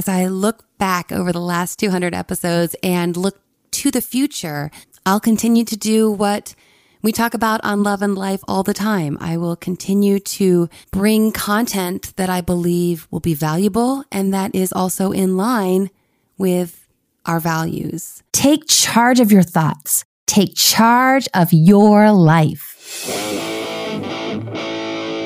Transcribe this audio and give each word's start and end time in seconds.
as 0.00 0.08
I 0.08 0.28
look 0.28 0.64
back 0.78 1.12
over 1.12 1.30
the 1.30 1.42
last 1.42 1.78
200 1.78 2.14
episodes 2.14 2.74
and 2.82 3.14
look 3.14 3.38
to 3.72 3.90
the 3.90 4.00
future, 4.00 4.70
I'll 5.04 5.20
continue 5.20 5.62
to 5.66 5.76
do 5.76 6.10
what 6.10 6.54
we 7.02 7.12
talk 7.12 7.34
about 7.34 7.60
on 7.64 7.82
Love 7.82 8.00
and 8.00 8.16
Life 8.16 8.40
all 8.48 8.62
the 8.62 8.72
time. 8.72 9.18
I 9.20 9.36
will 9.36 9.56
continue 9.56 10.18
to 10.18 10.70
bring 10.90 11.32
content 11.32 12.16
that 12.16 12.30
I 12.30 12.40
believe 12.40 13.08
will 13.10 13.20
be 13.20 13.34
valuable 13.34 14.02
and 14.10 14.32
that 14.32 14.54
is 14.54 14.72
also 14.72 15.12
in 15.12 15.36
line 15.36 15.90
with 16.38 16.88
our 17.26 17.38
values. 17.38 18.22
Take 18.32 18.66
charge 18.68 19.20
of 19.20 19.30
your 19.30 19.42
thoughts. 19.42 20.06
Take 20.26 20.54
charge 20.56 21.28
of 21.34 21.52
your 21.52 22.10
life. 22.10 22.74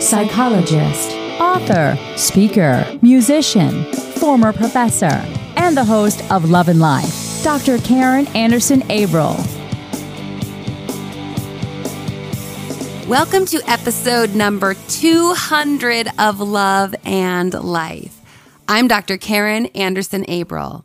Psychologist, 0.01 1.24
author, 1.41 1.99
speaker, 2.17 2.87
musician, 3.03 3.85
former 3.93 4.53
professor, 4.53 5.23
and 5.57 5.77
the 5.77 5.85
host 5.85 6.23
of 6.31 6.51
Love 6.51 6.69
and 6.69 6.81
Life, 6.81 7.43
Dr. 7.43 7.79
Karen 7.79 8.27
Anderson 8.29 8.83
Abril. 8.83 9.37
Welcome 13.09 13.47
to 13.47 13.61
episode 13.69 14.35
number 14.35 14.75
200 14.89 16.09
of 16.19 16.41
Love 16.41 16.95
and 17.05 17.53
Life. 17.53 18.21
I'm 18.69 18.89
Dr. 18.89 19.19
Karen 19.19 19.67
Anderson 19.67 20.25
Abril. 20.25 20.85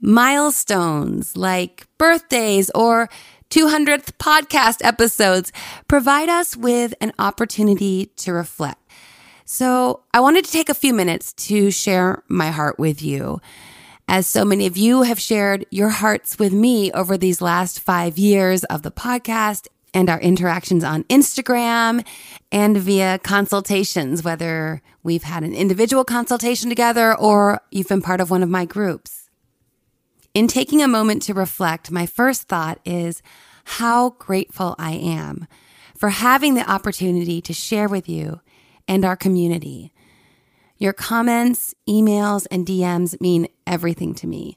Milestones 0.00 1.36
like 1.36 1.86
birthdays 1.98 2.70
or 2.74 3.08
200th 3.50 4.12
podcast 4.18 4.84
episodes 4.84 5.52
provide 5.88 6.28
us 6.28 6.56
with 6.56 6.94
an 7.00 7.12
opportunity 7.18 8.06
to 8.16 8.32
reflect. 8.32 8.78
So 9.50 10.02
I 10.12 10.20
wanted 10.20 10.44
to 10.44 10.52
take 10.52 10.68
a 10.68 10.74
few 10.74 10.92
minutes 10.92 11.32
to 11.48 11.70
share 11.70 12.22
my 12.28 12.50
heart 12.50 12.78
with 12.78 13.00
you. 13.00 13.40
As 14.06 14.26
so 14.26 14.44
many 14.44 14.66
of 14.66 14.76
you 14.76 15.04
have 15.04 15.18
shared 15.18 15.64
your 15.70 15.88
hearts 15.88 16.38
with 16.38 16.52
me 16.52 16.92
over 16.92 17.16
these 17.16 17.40
last 17.40 17.80
five 17.80 18.18
years 18.18 18.64
of 18.64 18.82
the 18.82 18.90
podcast 18.90 19.66
and 19.94 20.10
our 20.10 20.20
interactions 20.20 20.84
on 20.84 21.04
Instagram 21.04 22.06
and 22.52 22.76
via 22.76 23.20
consultations, 23.20 24.22
whether 24.22 24.82
we've 25.02 25.22
had 25.22 25.44
an 25.44 25.54
individual 25.54 26.04
consultation 26.04 26.68
together 26.68 27.16
or 27.16 27.62
you've 27.70 27.88
been 27.88 28.02
part 28.02 28.20
of 28.20 28.30
one 28.30 28.42
of 28.42 28.50
my 28.50 28.66
groups. 28.66 29.30
In 30.34 30.46
taking 30.46 30.82
a 30.82 30.88
moment 30.88 31.22
to 31.22 31.32
reflect, 31.32 31.90
my 31.90 32.04
first 32.04 32.48
thought 32.48 32.80
is 32.84 33.22
how 33.64 34.10
grateful 34.10 34.74
I 34.78 34.90
am 34.90 35.46
for 35.96 36.10
having 36.10 36.52
the 36.52 36.70
opportunity 36.70 37.40
to 37.40 37.54
share 37.54 37.88
with 37.88 38.10
you 38.10 38.42
and 38.88 39.04
our 39.04 39.16
community. 39.16 39.92
Your 40.78 40.92
comments, 40.92 41.74
emails, 41.88 42.46
and 42.50 42.66
DMs 42.66 43.20
mean 43.20 43.48
everything 43.66 44.14
to 44.14 44.26
me. 44.26 44.56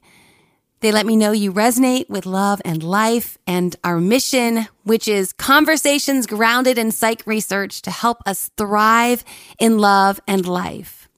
They 0.80 0.90
let 0.90 1.06
me 1.06 1.16
know 1.16 1.30
you 1.30 1.52
resonate 1.52 2.08
with 2.08 2.26
love 2.26 2.60
and 2.64 2.82
life 2.82 3.38
and 3.46 3.76
our 3.84 4.00
mission, 4.00 4.66
which 4.82 5.06
is 5.06 5.32
conversations 5.32 6.26
grounded 6.26 6.76
in 6.76 6.90
psych 6.90 7.24
research 7.24 7.82
to 7.82 7.90
help 7.90 8.18
us 8.26 8.50
thrive 8.56 9.24
in 9.60 9.78
love 9.78 10.20
and 10.26 10.44
life. 10.44 11.08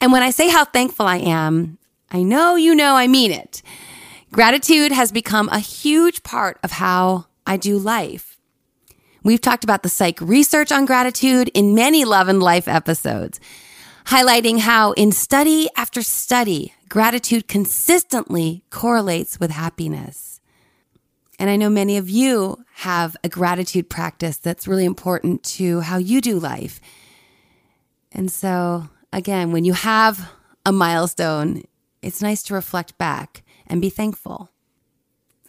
And 0.00 0.12
when 0.12 0.22
I 0.22 0.30
say 0.30 0.48
how 0.48 0.64
thankful 0.64 1.06
I 1.06 1.18
am, 1.18 1.76
I 2.10 2.22
know 2.22 2.56
you 2.56 2.74
know 2.74 2.94
I 2.94 3.06
mean 3.06 3.32
it. 3.32 3.62
Gratitude 4.32 4.92
has 4.92 5.12
become 5.12 5.48
a 5.48 5.58
huge 5.58 6.22
part 6.22 6.58
of 6.62 6.72
how 6.72 7.26
I 7.46 7.56
do 7.56 7.78
life. 7.78 8.27
We've 9.22 9.40
talked 9.40 9.64
about 9.64 9.82
the 9.82 9.88
psych 9.88 10.20
research 10.20 10.70
on 10.72 10.86
gratitude 10.86 11.48
in 11.54 11.74
many 11.74 12.04
love 12.04 12.28
and 12.28 12.42
life 12.42 12.68
episodes 12.68 13.40
highlighting 14.08 14.58
how 14.58 14.92
in 14.92 15.12
study 15.12 15.68
after 15.76 16.00
study, 16.00 16.72
gratitude 16.88 17.46
consistently 17.46 18.64
correlates 18.70 19.38
with 19.38 19.50
happiness. 19.50 20.40
And 21.38 21.50
I 21.50 21.56
know 21.56 21.68
many 21.68 21.98
of 21.98 22.08
you 22.08 22.64
have 22.76 23.18
a 23.22 23.28
gratitude 23.28 23.90
practice 23.90 24.38
that's 24.38 24.66
really 24.66 24.86
important 24.86 25.42
to 25.44 25.80
how 25.80 25.98
you 25.98 26.22
do 26.22 26.38
life. 26.38 26.80
And 28.10 28.32
so, 28.32 28.88
again, 29.12 29.52
when 29.52 29.66
you 29.66 29.74
have 29.74 30.30
a 30.64 30.72
milestone, 30.72 31.64
it's 32.00 32.22
nice 32.22 32.42
to 32.44 32.54
reflect 32.54 32.96
back 32.96 33.42
and 33.66 33.82
be 33.82 33.90
thankful. 33.90 34.50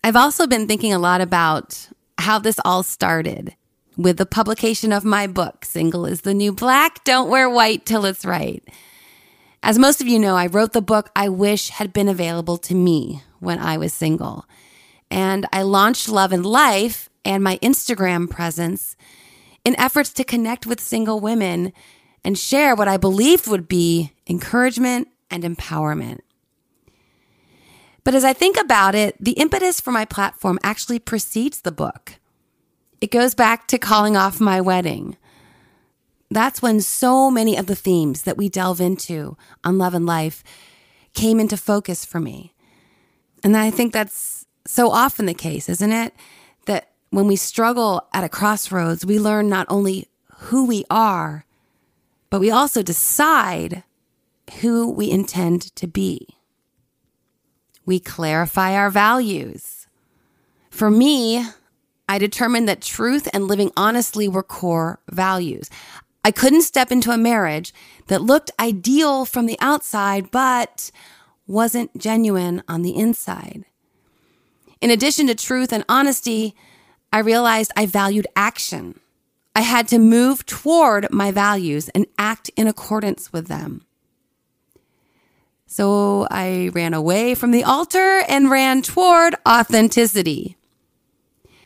I've 0.03 0.17
also 0.17 0.47
been 0.47 0.67
thinking 0.67 0.91
a 0.91 0.99
lot 0.99 1.21
about 1.21 1.87
how 2.17 2.39
this 2.39 2.59
all 2.65 2.83
started 2.83 3.55
with 3.99 4.15
the 4.15 4.25
publication 4.25 4.93
of 4.93 5.03
my 5.03 5.27
book, 5.27 5.65
Single 5.65 6.05
is 6.05 6.21
the 6.21 6.33
New 6.33 6.53
Black 6.53 7.03
Don't 7.03 7.29
Wear 7.29 7.49
White 7.49 7.85
Till 7.85 8.05
It's 8.05 8.23
Right. 8.23 8.63
As 9.61 9.77
most 9.77 9.99
of 9.99 10.07
you 10.07 10.17
know, 10.17 10.37
I 10.37 10.47
wrote 10.47 10.71
the 10.71 10.81
book 10.81 11.09
I 11.17 11.27
wish 11.27 11.67
had 11.67 11.91
been 11.91 12.07
available 12.07 12.57
to 12.59 12.73
me 12.73 13.23
when 13.39 13.59
I 13.59 13.77
was 13.77 13.93
single. 13.93 14.45
And 15.11 15.45
I 15.51 15.63
launched 15.63 16.07
Love 16.07 16.31
and 16.31 16.45
Life 16.45 17.09
and 17.25 17.43
my 17.43 17.57
Instagram 17.57 18.29
presence 18.29 18.95
in 19.65 19.77
efforts 19.77 20.13
to 20.13 20.23
connect 20.23 20.65
with 20.65 20.79
single 20.79 21.19
women 21.19 21.73
and 22.23 22.37
share 22.37 22.75
what 22.75 22.87
I 22.87 22.95
believed 22.95 23.47
would 23.47 23.67
be 23.67 24.13
encouragement 24.27 25.09
and 25.29 25.43
empowerment. 25.43 26.19
But 28.05 28.15
as 28.15 28.23
I 28.23 28.31
think 28.31 28.55
about 28.57 28.95
it, 28.95 29.21
the 29.21 29.33
impetus 29.33 29.81
for 29.81 29.91
my 29.91 30.05
platform 30.05 30.57
actually 30.63 30.99
precedes 30.99 31.61
the 31.61 31.71
book. 31.73 32.18
It 33.01 33.11
goes 33.11 33.33
back 33.33 33.67
to 33.67 33.77
calling 33.77 34.17
off 34.17 34.39
my 34.39 34.59
wedding. 34.59 35.17
That's 36.29 36.61
when 36.61 36.81
so 36.81 37.31
many 37.31 37.55
of 37.55 37.65
the 37.65 37.75
themes 37.75 38.23
that 38.23 38.37
we 38.37 38.49
delve 38.49 38.81
into 38.81 39.37
on 39.63 39.77
Love 39.77 39.93
and 39.93 40.05
Life 40.05 40.43
came 41.13 41.39
into 41.39 41.57
focus 41.57 42.05
for 42.05 42.19
me. 42.19 42.53
And 43.43 43.55
I 43.55 43.71
think 43.71 43.93
that's 43.93 44.45
so 44.65 44.91
often 44.91 45.25
the 45.25 45.33
case, 45.33 45.69
isn't 45.69 45.91
it? 45.91 46.13
That 46.65 46.91
when 47.09 47.25
we 47.25 47.35
struggle 47.35 48.07
at 48.13 48.23
a 48.23 48.29
crossroads, 48.29 49.05
we 49.05 49.17
learn 49.17 49.49
not 49.49 49.65
only 49.69 50.07
who 50.39 50.65
we 50.65 50.85
are, 50.89 51.45
but 52.29 52.39
we 52.39 52.51
also 52.51 52.83
decide 52.83 53.83
who 54.61 54.89
we 54.89 55.09
intend 55.09 55.75
to 55.75 55.87
be. 55.87 56.27
We 57.85 57.99
clarify 57.99 58.75
our 58.75 58.91
values. 58.91 59.87
For 60.69 60.91
me, 60.91 61.45
I 62.09 62.17
determined 62.17 62.67
that 62.67 62.81
truth 62.81 63.29
and 63.31 63.47
living 63.47 63.71
honestly 63.77 64.27
were 64.27 64.41
core 64.41 64.99
values. 65.11 65.69
I 66.25 66.31
couldn't 66.31 66.63
step 66.63 66.91
into 66.91 67.11
a 67.11 67.17
marriage 67.17 67.71
that 68.07 68.23
looked 68.23 68.49
ideal 68.59 69.25
from 69.25 69.45
the 69.45 69.59
outside, 69.61 70.31
but 70.31 70.89
wasn't 71.45 71.95
genuine 71.95 72.63
on 72.67 72.81
the 72.81 72.97
inside. 72.97 73.63
In 74.81 74.89
addition 74.89 75.27
to 75.27 75.35
truth 75.35 75.71
and 75.71 75.85
honesty, 75.87 76.55
I 77.13 77.19
realized 77.19 77.71
I 77.75 77.85
valued 77.85 78.25
action. 78.35 78.99
I 79.55 79.61
had 79.61 79.87
to 79.89 79.99
move 79.99 80.47
toward 80.47 81.11
my 81.11 81.31
values 81.31 81.89
and 81.89 82.07
act 82.17 82.49
in 82.57 82.67
accordance 82.67 83.31
with 83.31 83.47
them. 83.47 83.85
So 85.67 86.27
I 86.31 86.71
ran 86.73 86.95
away 86.95 87.35
from 87.35 87.51
the 87.51 87.63
altar 87.63 88.23
and 88.27 88.49
ran 88.49 88.81
toward 88.81 89.35
authenticity. 89.47 90.55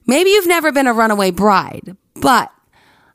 Maybe 0.06 0.31
you've 0.31 0.47
never 0.47 0.72
been 0.72 0.88
a 0.88 0.94
runaway 0.94 1.31
bride, 1.31 1.96
but 2.16 2.52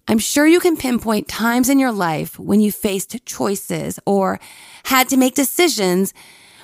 I'm 0.06 0.18
sure 0.18 0.46
you 0.46 0.60
can 0.60 0.76
pinpoint 0.76 1.28
times 1.28 1.68
in 1.68 1.78
your 1.78 1.92
life 1.92 2.38
when 2.38 2.60
you 2.60 2.72
faced 2.72 3.24
choices 3.26 4.00
or 4.06 4.40
had 4.84 5.08
to 5.10 5.18
make 5.18 5.34
decisions 5.34 6.14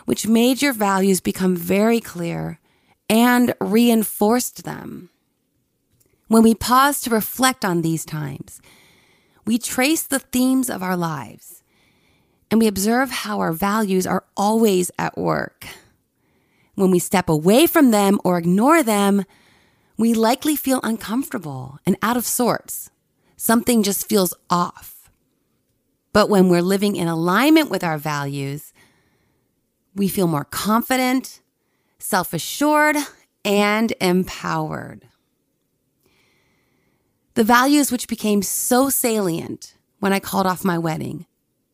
which 0.06 0.26
made 0.26 0.62
your 0.62 0.72
values 0.72 1.20
become 1.20 1.56
very 1.56 2.00
clear 2.00 2.58
and 3.08 3.54
reinforced 3.60 4.64
them. 4.64 5.10
When 6.28 6.42
we 6.42 6.54
pause 6.54 7.02
to 7.02 7.10
reflect 7.10 7.64
on 7.64 7.82
these 7.82 8.06
times, 8.06 8.62
we 9.44 9.58
trace 9.58 10.02
the 10.02 10.18
themes 10.18 10.70
of 10.70 10.82
our 10.82 10.96
lives 10.96 11.62
and 12.50 12.60
we 12.60 12.66
observe 12.66 13.10
how 13.10 13.40
our 13.40 13.52
values 13.52 14.06
are 14.06 14.24
always 14.36 14.90
at 14.98 15.18
work. 15.18 15.66
When 16.76 16.90
we 16.90 16.98
step 16.98 17.28
away 17.28 17.66
from 17.66 17.90
them 17.90 18.18
or 18.24 18.38
ignore 18.38 18.82
them, 18.82 19.24
we 19.96 20.14
likely 20.14 20.56
feel 20.56 20.80
uncomfortable 20.82 21.78
and 21.86 21.96
out 22.02 22.16
of 22.16 22.26
sorts. 22.26 22.90
Something 23.36 23.82
just 23.82 24.08
feels 24.08 24.34
off. 24.50 25.10
But 26.12 26.28
when 26.28 26.48
we're 26.48 26.62
living 26.62 26.96
in 26.96 27.08
alignment 27.08 27.70
with 27.70 27.84
our 27.84 27.98
values, 27.98 28.72
we 29.94 30.08
feel 30.08 30.26
more 30.26 30.44
confident, 30.44 31.40
self 31.98 32.32
assured, 32.32 32.96
and 33.44 33.92
empowered. 34.00 35.08
The 37.34 37.44
values 37.44 37.90
which 37.90 38.08
became 38.08 38.42
so 38.42 38.90
salient 38.90 39.74
when 39.98 40.12
I 40.12 40.20
called 40.20 40.46
off 40.46 40.64
my 40.64 40.78
wedding 40.78 41.26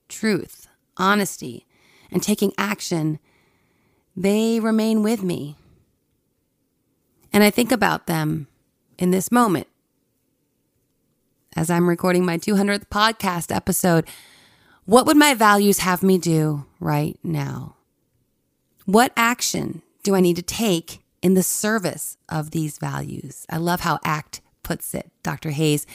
truth, 0.08 0.66
honesty, 0.96 1.66
and 2.10 2.22
taking 2.22 2.52
action 2.58 3.18
they 4.16 4.58
remain 4.58 5.02
with 5.02 5.22
me. 5.22 5.56
And 7.32 7.44
I 7.44 7.50
think 7.50 7.70
about 7.72 8.06
them 8.06 8.48
in 8.98 9.10
this 9.10 9.30
moment 9.30 9.66
as 11.56 11.70
I'm 11.70 11.88
recording 11.88 12.24
my 12.24 12.38
200th 12.38 12.86
podcast 12.88 13.54
episode, 13.54 14.06
What 14.84 15.06
would 15.06 15.16
my 15.16 15.34
values 15.34 15.78
have 15.80 16.02
me 16.02 16.18
do 16.18 16.66
right 16.80 17.18
now? 17.22 17.76
What 18.86 19.12
action 19.16 19.82
do 20.02 20.14
I 20.16 20.20
need 20.20 20.36
to 20.36 20.42
take 20.42 21.00
in 21.22 21.34
the 21.34 21.42
service 21.42 22.16
of 22.28 22.50
these 22.50 22.78
values? 22.78 23.46
I 23.48 23.58
love 23.58 23.80
how 23.80 24.00
ACT 24.04 24.40
puts 24.62 24.94
it. 24.94 25.10
Dr. 25.22 25.50
Hayes 25.50 25.86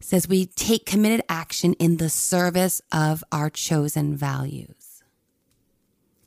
says 0.00 0.26
we 0.26 0.46
take 0.46 0.84
committed 0.84 1.22
action 1.28 1.74
in 1.74 1.98
the 1.98 2.08
service 2.08 2.80
of 2.90 3.22
our 3.30 3.50
chosen 3.50 4.16
values. 4.16 5.02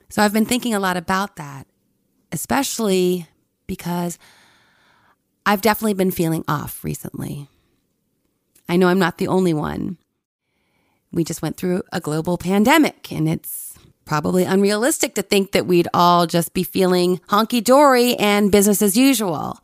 So 0.07 0.21
I've 0.21 0.33
been 0.33 0.45
thinking 0.45 0.73
a 0.73 0.79
lot 0.79 0.95
about 0.95 1.35
that, 1.35 1.68
especially 2.31 3.27
because 3.67 4.17
I've 5.45 5.62
definitely 5.62 5.94
been 5.94 6.12
feeling 6.12 6.44
off 6.47 6.83
recently. 6.83 7.47
I 8.67 8.77
know 8.77 8.88
I'm 8.88 9.00
not 9.00 9.17
the 9.17 9.27
only 9.27 9.53
one. 9.53 9.97
We 11.12 11.23
just 11.23 11.41
went 11.41 11.56
through 11.56 11.83
a 11.94 12.01
global 12.01 12.38
pandemic, 12.38 13.12
and 13.12 13.29
it's 13.29 13.77
probably 14.06 14.44
unrealistic 14.44 15.15
to 15.15 15.21
think 15.21 15.51
that 15.51 15.67
we'd 15.67 15.88
all 15.94 16.27
just 16.27 16.53
be 16.53 16.63
feeling 16.63 17.19
honky 17.29 17.63
dory 17.63 18.15
and 18.15 18.51
business 18.51 18.81
as 18.81 18.97
usual. 18.97 19.59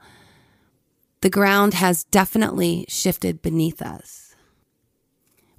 The 1.22 1.30
ground 1.30 1.76
has 1.76 2.04
definitely 2.06 2.86
shifted 2.88 3.42
beneath 3.42 3.82
us. 3.82 4.36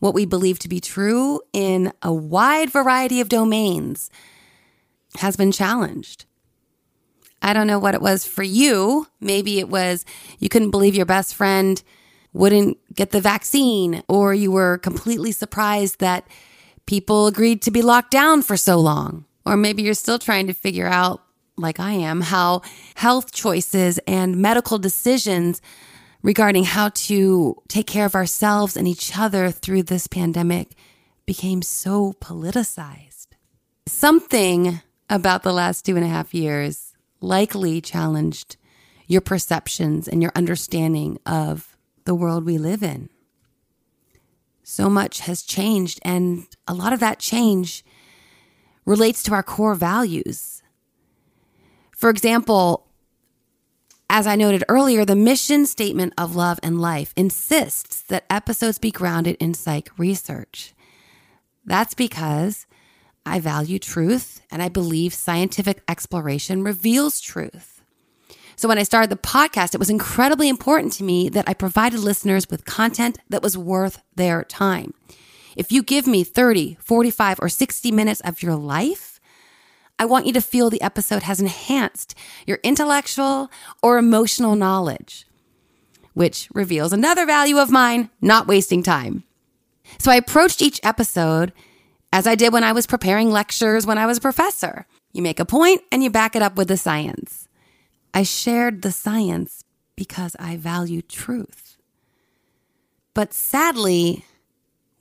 What 0.01 0.15
we 0.15 0.27
believe 0.27 0.59
to 0.61 0.69
be 0.69 0.81
true 0.81 1.41
in 1.53 1.93
a 2.03 2.13
wide 2.13 2.71
variety 2.71 3.21
of 3.21 3.29
domains 3.29 4.11
has 5.19 5.37
been 5.37 5.53
challenged. 5.53 6.25
I 7.43 7.53
don't 7.53 7.67
know 7.67 7.79
what 7.79 7.95
it 7.95 8.01
was 8.01 8.25
for 8.25 8.45
you. 8.45 9.09
Maybe 9.21 9.59
it 9.59 9.69
was 9.69 10.05
you 10.39 10.49
couldn't 10.49 10.71
believe 10.71 10.95
your 10.95 11.07
best 11.07 11.35
friend 11.35 11.83
wouldn't 12.33 12.79
get 12.95 13.11
the 13.11 13.21
vaccine, 13.21 14.03
or 14.09 14.33
you 14.33 14.51
were 14.51 14.79
completely 14.79 15.33
surprised 15.33 15.99
that 15.99 16.27
people 16.87 17.27
agreed 17.27 17.61
to 17.63 17.71
be 17.71 17.83
locked 17.83 18.11
down 18.11 18.43
for 18.43 18.57
so 18.57 18.79
long. 18.79 19.27
Or 19.45 19.57
maybe 19.57 19.83
you're 19.83 19.95
still 19.95 20.19
trying 20.19 20.47
to 20.47 20.55
figure 20.55 20.87
out, 20.87 21.23
like 21.59 21.79
I 21.79 21.93
am, 21.93 22.21
how 22.23 22.63
health 22.95 23.33
choices 23.33 23.99
and 24.07 24.37
medical 24.37 24.79
decisions 24.79 25.61
regarding 26.23 26.65
how 26.65 26.91
to 26.95 27.57
take 27.69 27.87
care 27.87 28.07
of 28.07 28.15
ourselves 28.15 28.77
and 28.77 28.87
each 28.87 29.19
other 29.19 29.51
through 29.51 29.83
this 29.83 30.07
pandemic 30.07 30.75
became 31.27 31.61
so 31.61 32.15
politicized. 32.15 33.27
Something 33.87 34.81
about 35.11 35.43
the 35.43 35.53
last 35.53 35.85
two 35.85 35.97
and 35.97 36.05
a 36.05 36.09
half 36.09 36.33
years 36.33 36.92
likely 37.23 37.81
challenged 37.81 38.57
your 39.07 39.21
perceptions 39.21 40.09
and 40.09 40.23
your 40.23 40.33
understanding 40.35 41.19
of 41.25 41.77
the 42.05 42.15
world 42.15 42.45
we 42.45 42.59
live 42.59 42.83
in. 42.83 43.09
So 44.63 44.89
much 44.89 45.21
has 45.21 45.43
changed, 45.43 46.01
and 46.03 46.47
a 46.67 46.75
lot 46.75 46.93
of 46.93 47.01
that 47.01 47.19
change 47.19 47.85
relates 48.85 49.23
to 49.25 49.33
our 49.35 49.43
core 49.43 49.75
values. 49.75 50.63
For 51.91 52.11
example, 52.11 52.87
as 54.09 54.27
I 54.27 54.37
noted 54.37 54.65
earlier, 54.69 55.05
the 55.05 55.17
mission 55.17 55.67
statement 55.67 56.13
of 56.19 56.37
Love 56.37 56.61
and 56.63 56.81
Life 56.81 57.13
insists 57.17 58.03
that 58.03 58.25
episodes 58.29 58.79
be 58.79 58.91
grounded 58.91 59.37
in 59.41 59.55
psych 59.55 59.89
research. 59.99 60.75
That's 61.65 61.95
because 61.95 62.67
I 63.25 63.39
value 63.41 63.79
truth 63.79 64.41
and 64.51 64.63
I 64.63 64.69
believe 64.69 65.15
scientific 65.15 65.83
exploration 65.89 66.63
reveals 66.63 67.21
truth. 67.21 67.83
So 68.57 68.69
when 68.69 68.79
I 68.79 68.83
started 68.83 69.11
the 69.11 69.17
podcast, 69.17 69.75
it 69.75 69.79
was 69.79 69.91
incredibly 69.91 70.49
important 70.49 70.93
to 70.95 71.05
me 71.05 71.29
that 71.31 71.49
I 71.49 71.55
provided 71.55 72.01
listeners 72.01 72.49
with 72.51 72.65
content 72.65 73.19
that 73.29 73.43
was 73.43 73.57
worth 73.57 74.03
their 74.15 74.45
time. 74.45 74.95
If 75.57 75.73
you 75.73 75.83
give 75.83 76.07
me 76.07 76.25
30, 76.25 76.77
45, 76.81 77.39
or 77.41 77.49
60 77.49 77.91
minutes 77.93 78.21
of 78.21 78.43
your 78.43 78.55
life, 78.55 79.21
I 79.99 80.05
want 80.05 80.27
you 80.27 80.33
to 80.33 80.41
feel 80.41 80.71
the 80.71 80.83
episode 80.83 81.23
has 81.25 81.41
enhanced 81.41 82.15
your 82.47 82.59
intellectual 82.63 83.51
or 83.83 83.99
emotional 83.99 84.57
knowledge, 84.57 85.27
which 86.15 86.49
reveals 86.53 86.93
another 86.93 87.27
value 87.27 87.59
of 87.59 87.71
mine 87.71 88.11
not 88.21 88.47
wasting 88.47 88.83
time. 88.83 89.25
So 89.99 90.11
I 90.11 90.17
approached 90.17 90.63
each 90.63 90.81
episode 90.83 91.53
as 92.13 92.27
I 92.27 92.35
did 92.35 92.53
when 92.53 92.65
I 92.65 92.73
was 92.73 92.87
preparing 92.87 93.31
lectures 93.31 93.87
when 93.87 93.99
I 93.99 94.07
was 94.07 94.19
a 94.19 94.23
professor. 94.23 94.87
You 95.13 95.23
make 95.23 95.41
a 95.41 95.45
point 95.45 95.83
and 95.91 96.03
you 96.03 96.11
back 96.11 96.37
it 96.37 96.43
up 96.43 96.57
with 96.57 96.69
the 96.69 96.77
science. 96.77 97.49
I 98.15 98.23
shared 98.23 98.83
the 98.83 98.93
science 98.93 99.65
because 99.97 100.37
I 100.39 100.57
value 100.57 101.03
truth. 101.03 101.79
But 103.15 103.33
sadly, 103.33 104.25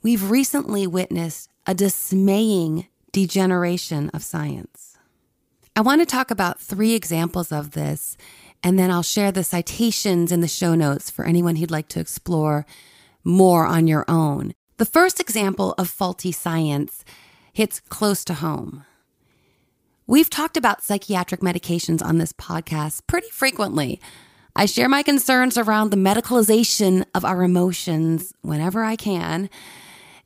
we've 0.01 0.29
recently 0.29 0.87
witnessed 0.87 1.49
a 1.65 1.73
dismaying 1.73 2.87
degeneration 3.11 4.09
of 4.09 4.23
science. 4.23 4.97
I 5.75 5.81
want 5.81 6.01
to 6.01 6.05
talk 6.05 6.31
about 6.31 6.59
three 6.59 6.93
examples 6.93 7.51
of 7.51 7.71
this, 7.71 8.17
and 8.63 8.77
then 8.77 8.91
I'll 8.91 9.03
share 9.03 9.31
the 9.31 9.43
citations 9.43 10.31
in 10.31 10.41
the 10.41 10.47
show 10.47 10.75
notes 10.75 11.09
for 11.09 11.25
anyone 11.25 11.55
who'd 11.55 11.71
like 11.71 11.87
to 11.89 11.99
explore 11.99 12.65
more 13.23 13.65
on 13.65 13.87
your 13.87 14.03
own. 14.07 14.53
The 14.81 14.85
first 14.85 15.19
example 15.19 15.75
of 15.77 15.91
faulty 15.91 16.31
science 16.31 17.05
hits 17.53 17.79
close 17.79 18.25
to 18.25 18.33
home. 18.33 18.83
We've 20.07 20.27
talked 20.27 20.57
about 20.57 20.81
psychiatric 20.81 21.41
medications 21.41 22.03
on 22.03 22.17
this 22.17 22.33
podcast 22.33 23.01
pretty 23.05 23.29
frequently. 23.29 24.01
I 24.55 24.65
share 24.65 24.89
my 24.89 25.03
concerns 25.03 25.55
around 25.55 25.91
the 25.91 25.97
medicalization 25.97 27.05
of 27.13 27.23
our 27.23 27.43
emotions 27.43 28.33
whenever 28.41 28.83
I 28.83 28.95
can. 28.95 29.51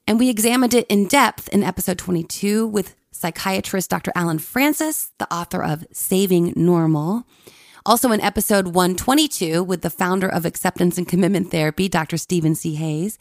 And 0.07 0.19
we 0.19 0.29
examined 0.29 0.73
it 0.73 0.87
in 0.87 1.09
depth 1.09 1.49
in 1.49 1.61
episode 1.61 1.97
22 1.97 2.65
with 2.65 2.95
psychiatrist 3.11 3.89
Dr. 3.89 4.13
Alan 4.15 4.39
Frances, 4.39 5.11
the 5.17 5.29
author 5.33 5.61
of 5.61 5.85
Saving 5.91 6.53
Normal. 6.55 7.27
Also 7.85 8.09
in 8.13 8.21
episode 8.21 8.67
122 8.67 9.61
with 9.65 9.81
the 9.81 9.89
founder 9.89 10.29
of 10.29 10.45
acceptance 10.45 10.97
and 10.97 11.09
commitment 11.09 11.51
therapy, 11.51 11.89
Dr. 11.89 12.15
Stephen 12.15 12.55
C. 12.55 12.75
Hayes. 12.75 13.19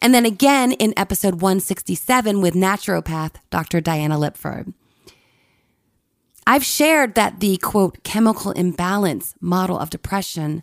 And 0.00 0.14
then 0.14 0.26
again 0.26 0.72
in 0.72 0.94
episode 0.96 1.40
167 1.40 2.40
with 2.40 2.54
naturopath 2.54 3.36
Dr. 3.50 3.80
Diana 3.80 4.18
Lipford. 4.18 4.72
I've 6.46 6.64
shared 6.64 7.14
that 7.14 7.40
the 7.40 7.56
quote, 7.56 8.02
chemical 8.04 8.52
imbalance 8.52 9.34
model 9.40 9.78
of 9.78 9.90
depression 9.90 10.62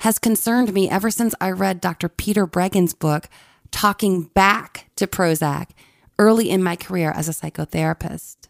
has 0.00 0.18
concerned 0.18 0.72
me 0.72 0.88
ever 0.88 1.10
since 1.10 1.34
I 1.40 1.50
read 1.50 1.80
Dr. 1.80 2.08
Peter 2.08 2.46
Breggin's 2.46 2.94
book, 2.94 3.28
Talking 3.70 4.24
Back 4.34 4.90
to 4.96 5.06
Prozac, 5.06 5.70
early 6.18 6.50
in 6.50 6.62
my 6.62 6.76
career 6.76 7.10
as 7.10 7.28
a 7.28 7.32
psychotherapist. 7.32 8.48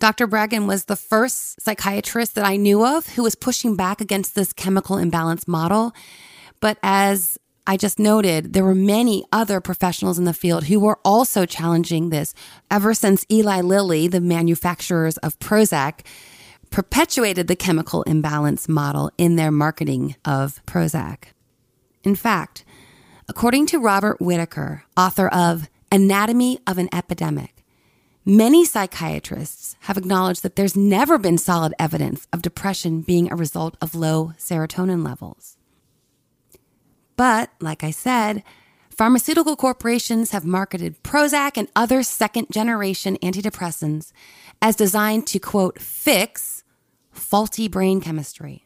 Dr. 0.00 0.26
Breggin 0.26 0.66
was 0.66 0.84
the 0.84 0.96
first 0.96 1.62
psychiatrist 1.62 2.34
that 2.34 2.44
I 2.44 2.56
knew 2.56 2.84
of 2.84 3.06
who 3.14 3.22
was 3.22 3.34
pushing 3.34 3.76
back 3.76 4.00
against 4.00 4.34
this 4.34 4.52
chemical 4.52 4.98
imbalance 4.98 5.48
model. 5.48 5.94
But 6.60 6.78
as 6.82 7.38
I 7.66 7.78
just 7.78 7.98
noted 7.98 8.52
there 8.52 8.64
were 8.64 8.74
many 8.74 9.24
other 9.32 9.58
professionals 9.58 10.18
in 10.18 10.24
the 10.24 10.34
field 10.34 10.64
who 10.64 10.78
were 10.78 10.98
also 11.02 11.46
challenging 11.46 12.10
this 12.10 12.34
ever 12.70 12.92
since 12.92 13.24
Eli 13.30 13.62
Lilly, 13.62 14.06
the 14.06 14.20
manufacturers 14.20 15.16
of 15.18 15.38
Prozac, 15.38 16.00
perpetuated 16.70 17.46
the 17.46 17.56
chemical 17.56 18.02
imbalance 18.02 18.68
model 18.68 19.10
in 19.16 19.36
their 19.36 19.50
marketing 19.50 20.14
of 20.26 20.60
Prozac. 20.66 21.28
In 22.02 22.14
fact, 22.14 22.66
according 23.28 23.64
to 23.66 23.78
Robert 23.78 24.20
Whitaker, 24.20 24.84
author 24.94 25.28
of 25.28 25.70
Anatomy 25.90 26.58
of 26.66 26.76
an 26.76 26.90
Epidemic, 26.92 27.64
many 28.26 28.66
psychiatrists 28.66 29.76
have 29.80 29.96
acknowledged 29.96 30.42
that 30.42 30.56
there's 30.56 30.76
never 30.76 31.16
been 31.16 31.38
solid 31.38 31.72
evidence 31.78 32.26
of 32.30 32.42
depression 32.42 33.00
being 33.00 33.32
a 33.32 33.36
result 33.36 33.78
of 33.80 33.94
low 33.94 34.32
serotonin 34.36 35.02
levels. 35.02 35.56
But, 37.16 37.50
like 37.60 37.84
I 37.84 37.90
said, 37.90 38.42
pharmaceutical 38.90 39.56
corporations 39.56 40.30
have 40.32 40.44
marketed 40.44 41.02
Prozac 41.02 41.52
and 41.56 41.68
other 41.76 42.02
second 42.02 42.48
generation 42.50 43.16
antidepressants 43.22 44.12
as 44.60 44.76
designed 44.76 45.26
to, 45.28 45.38
quote, 45.38 45.80
fix 45.80 46.64
faulty 47.10 47.68
brain 47.68 48.00
chemistry. 48.00 48.64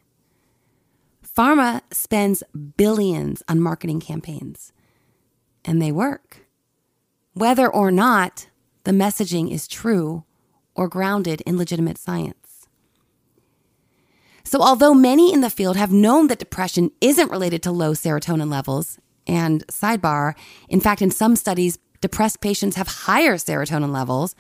Pharma 1.37 1.83
spends 1.93 2.43
billions 2.77 3.43
on 3.49 3.61
marketing 3.61 4.01
campaigns, 4.01 4.73
and 5.65 5.81
they 5.81 5.93
work. 5.93 6.47
Whether 7.35 7.69
or 7.69 7.91
not 7.93 8.49
the 8.85 8.91
messaging 8.91 9.53
is 9.53 9.69
true 9.69 10.25
or 10.75 10.89
grounded 10.89 11.41
in 11.43 11.57
legitimate 11.57 11.99
science. 11.99 12.38
So, 14.49 14.63
although 14.63 14.95
many 14.95 15.31
in 15.31 15.43
the 15.43 15.51
field 15.51 15.77
have 15.77 15.93
known 15.93 16.29
that 16.29 16.39
depression 16.39 16.91
isn't 17.03 17.31
related 17.31 17.63
to 17.65 17.71
low 17.71 17.93
serotonin 17.93 18.51
levels, 18.51 18.99
and 19.27 19.63
sidebar, 19.67 20.35
in 20.71 20.81
fact, 20.81 21.03
in 21.03 21.11
some 21.11 21.37
studies, 21.37 21.79
depressed 22.01 22.41
patients 22.41 22.77
have 22.77 22.89
higher 22.89 23.35
serotonin 23.35 23.93
levels, 23.93 24.35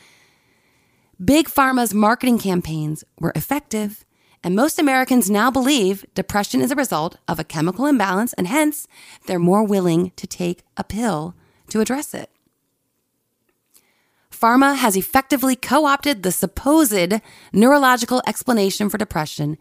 Big 1.23 1.47
Pharma's 1.47 1.93
marketing 1.93 2.39
campaigns 2.39 3.05
were 3.21 3.35
effective, 3.37 4.07
and 4.43 4.57
most 4.57 4.79
Americans 4.79 5.29
now 5.29 5.51
believe 5.51 6.07
depression 6.15 6.63
is 6.63 6.71
a 6.71 6.77
result 6.77 7.19
of 7.29 7.39
a 7.39 7.45
chemical 7.45 7.85
imbalance, 7.85 8.33
and 8.33 8.49
hence 8.49 8.89
they're 9.27 9.39
more 9.39 9.63
willing 9.63 10.13
to 10.17 10.27
take 10.27 10.63
a 10.79 10.85
pill 10.85 11.35
to 11.69 11.83
address 11.83 12.15
it. 12.15 12.31
pharma 14.33 14.75
has 14.75 14.97
effectively 14.97 15.55
co 15.55 15.85
opted 15.85 16.23
the 16.23 16.33
supposed 16.33 17.21
neurological 17.53 18.23
explanation 18.27 18.89
for 18.89 18.97
depression 18.97 19.59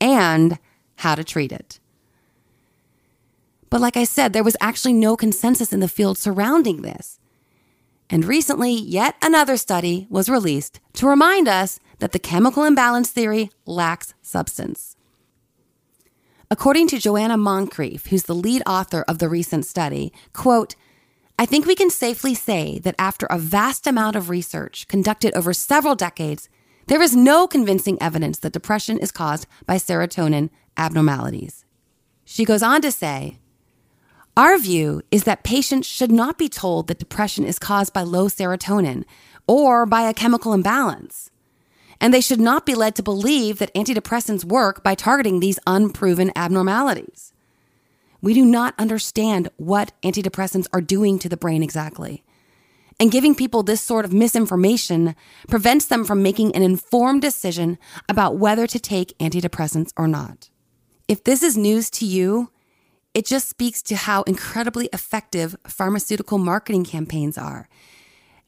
and 0.00 0.58
how 0.96 1.14
to 1.14 1.24
treat 1.24 1.52
it. 1.52 1.80
But 3.70 3.80
like 3.80 3.96
I 3.96 4.04
said, 4.04 4.32
there 4.32 4.44
was 4.44 4.56
actually 4.60 4.94
no 4.94 5.16
consensus 5.16 5.72
in 5.72 5.80
the 5.80 5.88
field 5.88 6.18
surrounding 6.18 6.82
this. 6.82 7.18
And 8.10 8.24
recently, 8.24 8.72
yet 8.72 9.16
another 9.22 9.56
study 9.56 10.06
was 10.08 10.30
released 10.30 10.80
to 10.94 11.06
remind 11.06 11.46
us 11.46 11.78
that 11.98 12.12
the 12.12 12.18
chemical 12.18 12.64
imbalance 12.64 13.10
theory 13.10 13.50
lacks 13.66 14.14
substance. 14.22 14.96
According 16.50 16.88
to 16.88 16.98
Joanna 16.98 17.36
Moncrieff, 17.36 18.06
who's 18.06 18.22
the 18.22 18.34
lead 18.34 18.62
author 18.66 19.04
of 19.06 19.18
the 19.18 19.28
recent 19.28 19.66
study, 19.66 20.14
quote, 20.32 20.74
I 21.38 21.44
think 21.44 21.66
we 21.66 21.74
can 21.74 21.90
safely 21.90 22.34
say 22.34 22.78
that 22.80 22.94
after 22.98 23.26
a 23.26 23.38
vast 23.38 23.86
amount 23.86 24.16
of 24.16 24.30
research 24.30 24.88
conducted 24.88 25.34
over 25.34 25.52
several 25.52 25.94
decades, 25.94 26.48
there 26.88 27.02
is 27.02 27.14
no 27.14 27.46
convincing 27.46 27.98
evidence 28.00 28.38
that 28.38 28.52
depression 28.52 28.98
is 28.98 29.12
caused 29.12 29.46
by 29.66 29.76
serotonin 29.76 30.50
abnormalities. 30.76 31.64
She 32.24 32.44
goes 32.44 32.62
on 32.62 32.80
to 32.82 32.90
say, 32.90 33.38
our 34.38 34.56
view 34.56 35.02
is 35.10 35.24
that 35.24 35.42
patients 35.42 35.86
should 35.86 36.12
not 36.12 36.38
be 36.38 36.48
told 36.48 36.86
that 36.86 36.98
depression 36.98 37.44
is 37.44 37.58
caused 37.58 37.92
by 37.92 38.02
low 38.02 38.26
serotonin 38.28 39.04
or 39.46 39.84
by 39.84 40.02
a 40.02 40.14
chemical 40.14 40.52
imbalance. 40.52 41.30
And 42.00 42.14
they 42.14 42.20
should 42.20 42.40
not 42.40 42.64
be 42.64 42.74
led 42.74 42.94
to 42.96 43.02
believe 43.02 43.58
that 43.58 43.74
antidepressants 43.74 44.44
work 44.44 44.84
by 44.84 44.94
targeting 44.94 45.40
these 45.40 45.58
unproven 45.66 46.30
abnormalities. 46.36 47.32
We 48.22 48.32
do 48.32 48.44
not 48.44 48.74
understand 48.78 49.48
what 49.56 49.92
antidepressants 50.02 50.68
are 50.72 50.80
doing 50.80 51.18
to 51.18 51.28
the 51.28 51.36
brain 51.36 51.62
exactly. 51.62 52.24
And 53.00 53.12
giving 53.12 53.34
people 53.34 53.62
this 53.62 53.80
sort 53.80 54.04
of 54.04 54.12
misinformation 54.12 55.14
prevents 55.46 55.86
them 55.86 56.04
from 56.04 56.22
making 56.22 56.54
an 56.54 56.62
informed 56.62 57.22
decision 57.22 57.78
about 58.08 58.36
whether 58.36 58.66
to 58.66 58.78
take 58.78 59.16
antidepressants 59.18 59.92
or 59.96 60.08
not. 60.08 60.50
If 61.06 61.22
this 61.22 61.42
is 61.42 61.56
news 61.56 61.90
to 61.90 62.04
you, 62.04 62.50
it 63.14 63.24
just 63.24 63.48
speaks 63.48 63.82
to 63.82 63.96
how 63.96 64.22
incredibly 64.22 64.88
effective 64.92 65.56
pharmaceutical 65.66 66.38
marketing 66.38 66.84
campaigns 66.84 67.38
are. 67.38 67.68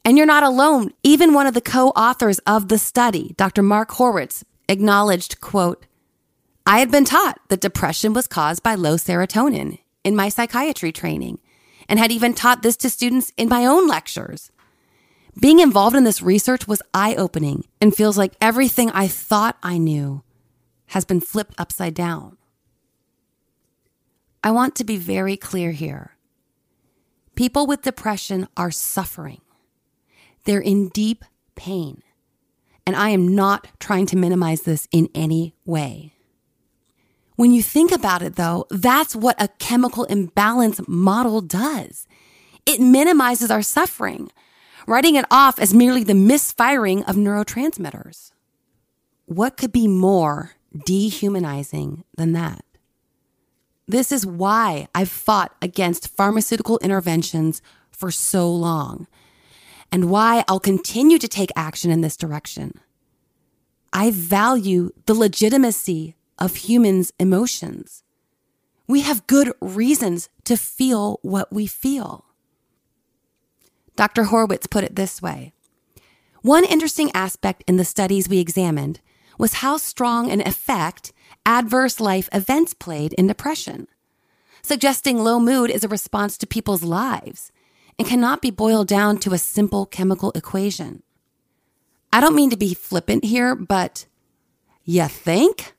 And 0.03 0.17
you're 0.17 0.27
not 0.27 0.43
alone. 0.43 0.91
Even 1.03 1.33
one 1.33 1.47
of 1.47 1.53
the 1.53 1.61
co-authors 1.61 2.39
of 2.39 2.67
the 2.67 2.77
study, 2.77 3.33
Dr. 3.37 3.63
Mark 3.63 3.91
Horowitz, 3.91 4.43
acknowledged, 4.67 5.41
quote, 5.41 5.85
I 6.65 6.79
had 6.79 6.91
been 6.91 7.05
taught 7.05 7.39
that 7.49 7.61
depression 7.61 8.13
was 8.13 8.27
caused 8.27 8.63
by 8.63 8.75
low 8.75 8.95
serotonin 8.95 9.79
in 10.03 10.15
my 10.15 10.29
psychiatry 10.29 10.91
training 10.91 11.39
and 11.91 11.99
had 11.99 12.09
even 12.09 12.33
taught 12.33 12.63
this 12.63 12.77
to 12.77 12.89
students 12.89 13.33
in 13.35 13.49
my 13.49 13.65
own 13.65 13.85
lectures. 13.85 14.49
Being 15.37 15.59
involved 15.59 15.93
in 15.93 16.05
this 16.05 16.21
research 16.21 16.65
was 16.65 16.81
eye 16.93 17.15
opening 17.15 17.65
and 17.81 17.93
feels 17.93 18.17
like 18.17 18.33
everything 18.39 18.89
I 18.91 19.09
thought 19.09 19.57
I 19.61 19.77
knew 19.77 20.23
has 20.87 21.03
been 21.03 21.19
flipped 21.19 21.53
upside 21.57 21.93
down. 21.93 22.37
I 24.41 24.51
want 24.51 24.73
to 24.75 24.85
be 24.85 24.95
very 24.95 25.35
clear 25.35 25.71
here. 25.71 26.15
People 27.35 27.67
with 27.67 27.81
depression 27.81 28.47
are 28.55 28.71
suffering. 28.71 29.41
They're 30.45 30.61
in 30.61 30.89
deep 30.89 31.25
pain. 31.55 32.03
And 32.87 32.95
I 32.95 33.09
am 33.09 33.35
not 33.35 33.67
trying 33.79 34.05
to 34.07 34.17
minimize 34.17 34.61
this 34.61 34.87
in 34.93 35.09
any 35.13 35.55
way. 35.65 36.13
When 37.41 37.53
you 37.53 37.63
think 37.63 37.91
about 37.91 38.21
it, 38.21 38.35
though, 38.35 38.67
that's 38.69 39.15
what 39.15 39.41
a 39.41 39.47
chemical 39.57 40.03
imbalance 40.03 40.79
model 40.87 41.41
does. 41.41 42.05
It 42.67 42.79
minimizes 42.79 43.49
our 43.49 43.63
suffering, 43.63 44.31
writing 44.85 45.15
it 45.15 45.25
off 45.31 45.57
as 45.57 45.73
merely 45.73 46.03
the 46.03 46.13
misfiring 46.13 47.03
of 47.05 47.15
neurotransmitters. 47.15 48.29
What 49.25 49.57
could 49.57 49.71
be 49.71 49.87
more 49.87 50.51
dehumanizing 50.85 52.03
than 52.15 52.33
that? 52.33 52.63
This 53.87 54.11
is 54.11 54.23
why 54.23 54.87
I've 54.93 55.09
fought 55.09 55.55
against 55.63 56.15
pharmaceutical 56.15 56.77
interventions 56.77 57.63
for 57.89 58.11
so 58.11 58.51
long 58.53 59.07
and 59.91 60.11
why 60.11 60.43
I'll 60.47 60.59
continue 60.59 61.17
to 61.17 61.27
take 61.27 61.49
action 61.55 61.89
in 61.89 62.01
this 62.01 62.17
direction. 62.17 62.79
I 63.91 64.11
value 64.11 64.91
the 65.07 65.15
legitimacy 65.15 66.13
of 66.41 66.55
humans' 66.55 67.13
emotions. 67.19 68.03
We 68.87 69.01
have 69.01 69.27
good 69.27 69.53
reasons 69.61 70.27
to 70.43 70.57
feel 70.57 71.19
what 71.21 71.53
we 71.53 71.67
feel. 71.67 72.25
Dr. 73.95 74.25
Horowitz 74.25 74.67
put 74.67 74.83
it 74.83 74.95
this 74.95 75.21
way 75.21 75.53
One 76.41 76.65
interesting 76.65 77.11
aspect 77.13 77.63
in 77.67 77.77
the 77.77 77.85
studies 77.85 78.27
we 78.27 78.39
examined 78.39 78.99
was 79.37 79.61
how 79.61 79.77
strong 79.77 80.31
an 80.31 80.41
effect 80.41 81.13
adverse 81.45 81.99
life 81.99 82.27
events 82.33 82.73
played 82.73 83.13
in 83.13 83.27
depression, 83.27 83.87
suggesting 84.63 85.19
low 85.19 85.39
mood 85.39 85.69
is 85.69 85.83
a 85.83 85.87
response 85.87 86.37
to 86.39 86.47
people's 86.47 86.83
lives 86.83 87.51
and 87.99 88.07
cannot 88.07 88.41
be 88.41 88.49
boiled 88.49 88.87
down 88.87 89.17
to 89.19 89.33
a 89.33 89.37
simple 89.37 89.85
chemical 89.85 90.31
equation. 90.33 91.03
I 92.11 92.19
don't 92.19 92.35
mean 92.35 92.49
to 92.49 92.57
be 92.57 92.73
flippant 92.73 93.25
here, 93.25 93.55
but 93.55 94.05
you 94.83 95.07
think? 95.07 95.75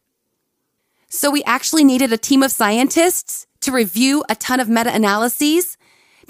So 1.14 1.30
we 1.30 1.44
actually 1.44 1.84
needed 1.84 2.10
a 2.10 2.16
team 2.16 2.42
of 2.42 2.50
scientists 2.50 3.46
to 3.60 3.70
review 3.70 4.24
a 4.30 4.34
ton 4.34 4.60
of 4.60 4.68
meta 4.70 4.92
analyses 4.94 5.76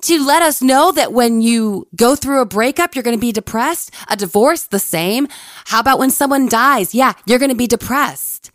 to 0.00 0.20
let 0.26 0.42
us 0.42 0.60
know 0.60 0.90
that 0.90 1.12
when 1.12 1.40
you 1.40 1.86
go 1.94 2.16
through 2.16 2.40
a 2.40 2.46
breakup, 2.46 2.96
you're 2.96 3.04
going 3.04 3.16
to 3.16 3.20
be 3.20 3.30
depressed. 3.30 3.92
A 4.08 4.16
divorce, 4.16 4.64
the 4.64 4.80
same. 4.80 5.28
How 5.66 5.78
about 5.78 6.00
when 6.00 6.10
someone 6.10 6.48
dies? 6.48 6.96
Yeah, 6.96 7.12
you're 7.26 7.38
going 7.38 7.52
to 7.52 7.54
be 7.54 7.68
depressed 7.68 8.50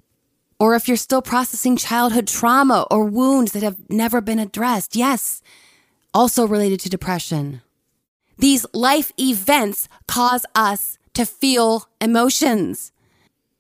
or 0.59 0.75
if 0.75 0.89
you're 0.89 0.97
still 0.97 1.21
processing 1.21 1.77
childhood 1.77 2.27
trauma 2.27 2.85
or 2.91 3.05
wounds 3.05 3.53
that 3.53 3.63
have 3.63 3.77
never 3.89 4.19
been 4.19 4.37
addressed. 4.37 4.97
Yes, 4.97 5.41
also 6.13 6.45
related 6.45 6.81
to 6.81 6.89
depression. 6.89 7.61
These 8.37 8.65
life 8.73 9.13
events 9.17 9.87
cause 10.09 10.45
us 10.53 10.97
to 11.13 11.25
feel 11.25 11.87
emotions. 12.01 12.91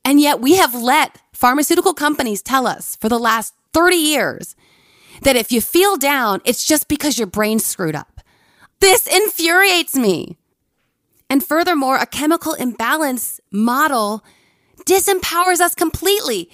And 0.07 0.21
yet 0.21 0.39
we 0.39 0.55
have 0.55 0.73
let 0.73 1.19
pharmaceutical 1.33 1.93
companies 1.93 2.41
tell 2.41 2.65
us 2.65 2.95
for 2.95 3.09
the 3.09 3.19
last 3.19 3.53
30 3.73 3.97
years 3.97 4.55
that 5.23 5.35
if 5.35 5.51
you 5.51 5.59
feel 5.59 5.97
down, 5.97 6.39
it's 6.45 6.63
just 6.63 6.87
because 6.87 7.17
your 7.17 7.27
brain's 7.27 7.65
screwed 7.65 7.93
up. 7.93 8.21
This 8.79 9.05
infuriates 9.05 9.97
me. 9.97 10.37
And 11.29 11.43
furthermore, 11.43 11.97
a 11.97 12.05
chemical 12.05 12.53
imbalance 12.53 13.41
model 13.51 14.23
disempowers 14.85 15.59
us 15.59 15.75
completely. 15.75 16.49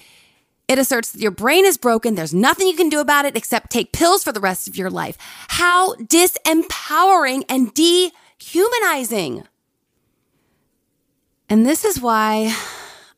It 0.67 0.79
asserts 0.79 1.11
that 1.11 1.21
your 1.21 1.29
brain 1.29 1.63
is 1.63 1.77
broken. 1.77 2.15
There's 2.15 2.33
nothing 2.33 2.67
you 2.67 2.75
can 2.75 2.89
do 2.89 3.01
about 3.01 3.25
it 3.25 3.37
except 3.37 3.69
take 3.69 3.93
pills 3.93 4.23
for 4.23 4.31
the 4.31 4.39
rest 4.39 4.67
of 4.67 4.77
your 4.77 4.89
life. 4.89 5.15
How 5.49 5.93
disempowering 5.97 7.43
and 7.47 7.71
dehumanizing. 7.75 9.43
And 11.47 11.67
this 11.67 11.85
is 11.85 12.01
why 12.01 12.55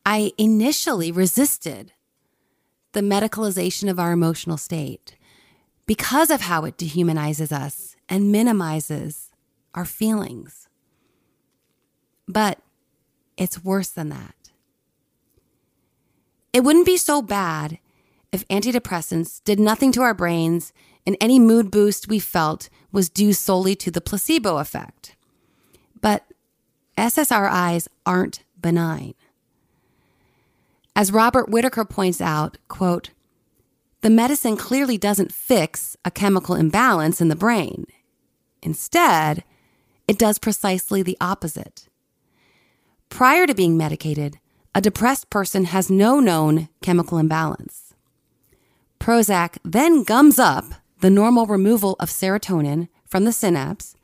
I 0.08 0.30
initially 0.38 1.10
resisted 1.10 1.92
the 2.92 3.00
medicalization 3.00 3.90
of 3.90 3.98
our 3.98 4.12
emotional 4.12 4.56
state 4.56 5.16
because 5.84 6.30
of 6.30 6.42
how 6.42 6.64
it 6.64 6.78
dehumanizes 6.78 7.50
us 7.50 7.96
and 8.08 8.30
minimizes 8.30 9.32
our 9.74 9.84
feelings. 9.84 10.68
But 12.28 12.60
it's 13.36 13.64
worse 13.64 13.88
than 13.88 14.08
that. 14.10 14.52
It 16.52 16.62
wouldn't 16.62 16.86
be 16.86 16.96
so 16.96 17.20
bad 17.20 17.80
if 18.30 18.46
antidepressants 18.46 19.42
did 19.42 19.58
nothing 19.58 19.90
to 19.90 20.02
our 20.02 20.14
brains 20.14 20.72
and 21.04 21.16
any 21.20 21.40
mood 21.40 21.68
boost 21.68 22.06
we 22.06 22.20
felt 22.20 22.68
was 22.92 23.08
due 23.08 23.32
solely 23.32 23.74
to 23.74 23.90
the 23.90 24.00
placebo 24.00 24.58
effect. 24.58 25.16
But 26.00 26.24
SSRIs 26.96 27.88
aren't 28.06 28.44
benign. 28.60 29.15
As 30.96 31.12
Robert 31.12 31.50
Whitaker 31.50 31.84
points 31.84 32.22
out, 32.22 32.56
quote, 32.68 33.10
the 34.00 34.08
medicine 34.08 34.56
clearly 34.56 34.96
doesn't 34.96 35.30
fix 35.30 35.94
a 36.06 36.10
chemical 36.10 36.54
imbalance 36.54 37.20
in 37.20 37.28
the 37.28 37.36
brain. 37.36 37.84
Instead, 38.62 39.44
it 40.08 40.18
does 40.18 40.38
precisely 40.38 41.02
the 41.02 41.18
opposite. 41.20 41.88
Prior 43.10 43.46
to 43.46 43.54
being 43.54 43.76
medicated, 43.76 44.38
a 44.74 44.80
depressed 44.80 45.28
person 45.28 45.66
has 45.66 45.90
no 45.90 46.18
known 46.18 46.70
chemical 46.80 47.18
imbalance. 47.18 47.92
Prozac 48.98 49.58
then 49.64 50.02
gums 50.02 50.38
up 50.38 50.64
the 51.00 51.10
normal 51.10 51.44
removal 51.44 51.96
of 52.00 52.08
serotonin 52.08 52.88
from 53.04 53.24
the 53.24 53.32
synapse, 53.32 53.96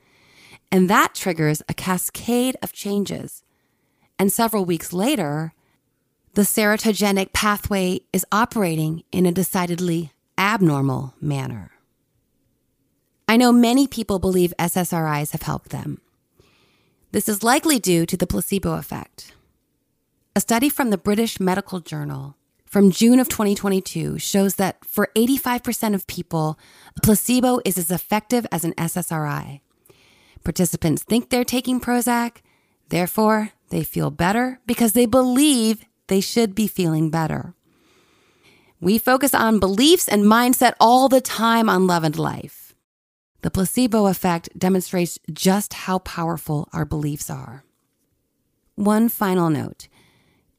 and 0.70 0.90
that 0.90 1.14
triggers 1.14 1.62
a 1.70 1.74
cascade 1.74 2.56
of 2.60 2.74
changes. 2.74 3.44
And 4.18 4.30
several 4.30 4.66
weeks 4.66 4.92
later, 4.92 5.54
the 6.34 6.42
serotogenic 6.42 7.32
pathway 7.32 8.00
is 8.12 8.24
operating 8.32 9.02
in 9.12 9.26
a 9.26 9.32
decidedly 9.32 10.12
abnormal 10.38 11.14
manner. 11.20 11.72
I 13.28 13.36
know 13.36 13.52
many 13.52 13.86
people 13.86 14.18
believe 14.18 14.54
SSRIs 14.58 15.32
have 15.32 15.42
helped 15.42 15.70
them. 15.70 16.00
This 17.12 17.28
is 17.28 17.42
likely 17.42 17.78
due 17.78 18.06
to 18.06 18.16
the 18.16 18.26
placebo 18.26 18.74
effect. 18.74 19.34
A 20.34 20.40
study 20.40 20.70
from 20.70 20.88
the 20.88 20.96
British 20.96 21.38
Medical 21.38 21.80
Journal 21.80 22.36
from 22.64 22.90
June 22.90 23.20
of 23.20 23.28
2022 23.28 24.18
shows 24.18 24.54
that 24.54 24.82
for 24.82 25.10
85% 25.14 25.94
of 25.94 26.06
people, 26.06 26.58
a 26.96 27.00
placebo 27.02 27.60
is 27.66 27.76
as 27.76 27.90
effective 27.90 28.46
as 28.50 28.64
an 28.64 28.72
SSRI. 28.74 29.60
Participants 30.42 31.02
think 31.02 31.28
they're 31.28 31.44
taking 31.44 31.78
Prozac, 31.78 32.38
therefore, 32.88 33.50
they 33.68 33.84
feel 33.84 34.10
better 34.10 34.60
because 34.66 34.94
they 34.94 35.04
believe 35.04 35.84
they 36.12 36.20
should 36.20 36.54
be 36.54 36.66
feeling 36.66 37.08
better. 37.08 37.54
We 38.80 38.98
focus 38.98 39.32
on 39.32 39.60
beliefs 39.60 40.08
and 40.08 40.24
mindset 40.24 40.74
all 40.78 41.08
the 41.08 41.22
time 41.22 41.70
on 41.70 41.86
Love 41.86 42.04
and 42.04 42.18
Life. 42.18 42.74
The 43.40 43.50
placebo 43.50 44.06
effect 44.06 44.50
demonstrates 44.58 45.18
just 45.32 45.72
how 45.72 46.00
powerful 46.00 46.68
our 46.72 46.84
beliefs 46.84 47.30
are. 47.30 47.64
One 48.74 49.08
final 49.08 49.48
note 49.48 49.88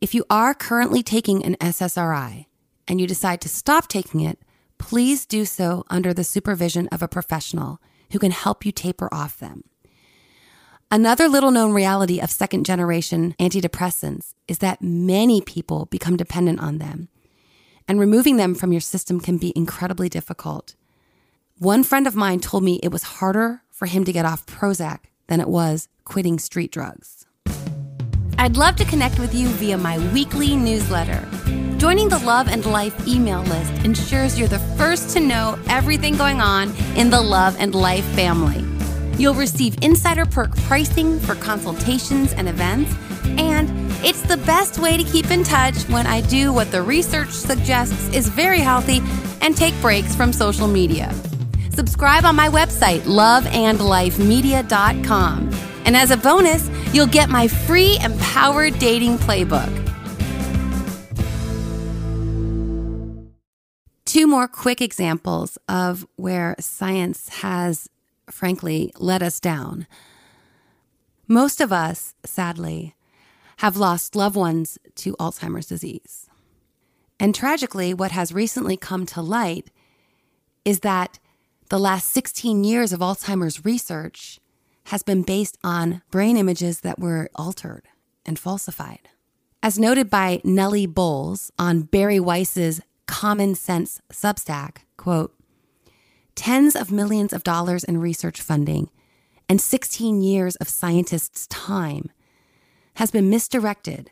if 0.01 0.15
you 0.15 0.25
are 0.29 0.53
currently 0.53 1.03
taking 1.03 1.45
an 1.45 1.55
SSRI 1.62 2.48
and 2.88 3.00
you 3.00 3.07
decide 3.07 3.39
to 3.41 3.50
stop 3.50 3.88
taking 3.88 4.22
it, 4.22 4.39
please 4.77 5.25
do 5.25 5.45
so 5.45 5.86
under 5.89 6.13
the 6.13 6.24
supervision 6.24 6.88
of 6.89 7.01
a 7.01 7.07
professional 7.07 7.79
who 8.12 8.19
can 8.19 8.31
help 8.31 8.65
you 8.65 8.72
taper 8.72 9.07
off 9.13 9.38
them. 9.38 9.63
Another 10.93 11.27
little 11.27 11.50
known 11.50 11.73
reality 11.73 12.19
of 12.19 12.29
second 12.29 12.67
generation 12.67 13.33
antidepressants 13.39 14.35
is 14.47 14.59
that 14.59 14.79
many 14.79 15.41
people 15.41 15.88
become 15.88 16.15
dependent 16.15 16.59
on 16.59 16.77
them, 16.77 17.07
and 17.88 18.00
removing 18.00 18.38
them 18.38 18.53
from 18.53 18.71
your 18.71 18.79
system 18.79 19.19
can 19.19 19.39
be 19.39 19.51
incredibly 19.55 20.07
difficult. 20.07 20.75
One 21.57 21.83
friend 21.83 22.05
of 22.05 22.15
mine 22.15 22.41
told 22.41 22.63
me 22.63 22.79
it 22.83 22.91
was 22.91 23.17
harder 23.17 23.63
for 23.71 23.88
him 23.88 24.05
to 24.05 24.13
get 24.13 24.23
off 24.23 24.45
Prozac 24.45 25.05
than 25.25 25.41
it 25.41 25.47
was 25.47 25.88
quitting 26.03 26.38
street 26.38 26.71
drugs. 26.71 27.25
I'd 28.38 28.55
love 28.55 28.75
to 28.75 28.85
connect 28.85 29.17
with 29.17 29.33
you 29.33 29.47
via 29.47 29.79
my 29.79 29.97
weekly 30.13 30.55
newsletter. 30.55 31.27
Joining 31.77 32.07
the 32.07 32.19
Love 32.19 32.47
and 32.47 32.63
Life 32.67 33.07
email 33.07 33.41
list 33.41 33.73
ensures 33.83 34.38
you're 34.38 34.47
the 34.47 34.59
first 34.77 35.09
to 35.15 35.19
know 35.19 35.57
everything 35.69 36.17
going 36.17 36.39
on 36.39 36.71
in 36.95 37.09
the 37.09 37.19
Love 37.19 37.55
and 37.57 37.73
Life 37.73 38.05
family. 38.13 38.73
You'll 39.17 39.36
receive 39.36 39.77
insider 39.82 40.25
perk 40.25 40.55
pricing 40.62 41.20
for 41.20 41.36
consultations 41.36 42.34
and 42.34 42.50
events, 42.50 42.93
and 43.38 43.70
it's 44.03 44.22
the 44.22 44.38
best 44.38 44.79
way 44.79 44.98
to 44.98 45.03
keep 45.03 45.29
in 45.32 45.43
touch 45.43 45.75
when 45.89 46.08
I 46.08 46.22
do 46.22 46.51
what 46.51 46.72
the 46.72 46.82
research 46.82 47.29
suggests 47.29 48.10
is 48.10 48.27
very 48.27 48.60
healthy 48.60 49.01
and 49.41 49.55
take 49.55 49.79
breaks 49.82 50.15
from 50.15 50.34
social 50.34 50.67
media. 50.67 51.13
Subscribe 51.72 52.25
on 52.25 52.36
my 52.36 52.50
website, 52.50 53.01
loveandlifemedia.com. 53.01 55.50
And 55.86 55.98
as 55.98 56.12
a 56.12 56.17
bonus, 56.17 56.70
you'll 56.93 57.08
get 57.08 57.29
my 57.29 57.48
free 57.48 57.98
Empowered 58.01 58.77
Dating 58.79 59.17
Playbook. 59.17 59.79
Two 64.05 64.27
more 64.27 64.48
quick 64.48 64.79
examples 64.79 65.58
of 65.67 66.05
where 66.17 66.55
science 66.60 67.29
has, 67.29 67.89
frankly, 68.30 68.92
let 68.98 69.22
us 69.22 69.39
down. 69.39 69.88
Most 71.27 71.62
of 71.62 71.72
us, 71.72 72.15
sadly, 72.25 72.96
have 73.58 73.77
lost 73.77 74.15
loved 74.15 74.36
ones 74.36 74.77
to 74.96 75.15
Alzheimer's 75.18 75.68
disease. 75.68 76.30
And 77.20 77.34
tragically, 77.34 77.94
what 77.94 78.12
has 78.12 78.34
recently 78.34 78.75
come 78.75 79.06
to 79.08 79.22
light 79.22 79.72
is 80.65 80.82
that 80.82 81.20
the 81.70 81.80
last 81.80 82.10
16 82.10 82.63
years 82.63 82.92
of 82.92 83.00
Alzheimer's 83.00 83.63
research 83.63 84.39
has 84.86 85.03
been 85.03 85.24
based 85.24 85.58
on 85.63 86.01
brain 86.12 86.36
images 86.38 86.82
that 86.82 87.00
were 87.00 87.30
altered 87.36 87.88
and 88.25 88.38
falsified. 88.38 89.10
As 89.62 89.80
noted 89.80 90.10
by 90.10 90.42
Nellie 90.44 90.86
Bowles 90.86 91.51
on 91.58 91.84
Bari 91.84 92.20
Weiss's 92.20 92.82
Common 93.07 93.55
Sense 93.55 94.01
Substack, 94.12 94.79
quote, 94.98 95.33
tens 96.35 96.75
of 96.75 96.91
millions 96.91 97.33
of 97.33 97.43
dollars 97.43 97.83
in 97.83 98.00
research 98.00 98.41
funding 98.41 98.89
and 99.50 99.61
16 99.61 100.22
years 100.22 100.55
of 100.57 100.69
scientists' 100.69 101.48
time 101.48 102.09
has 102.96 103.11
been 103.11 103.29
misdirected 103.29 104.11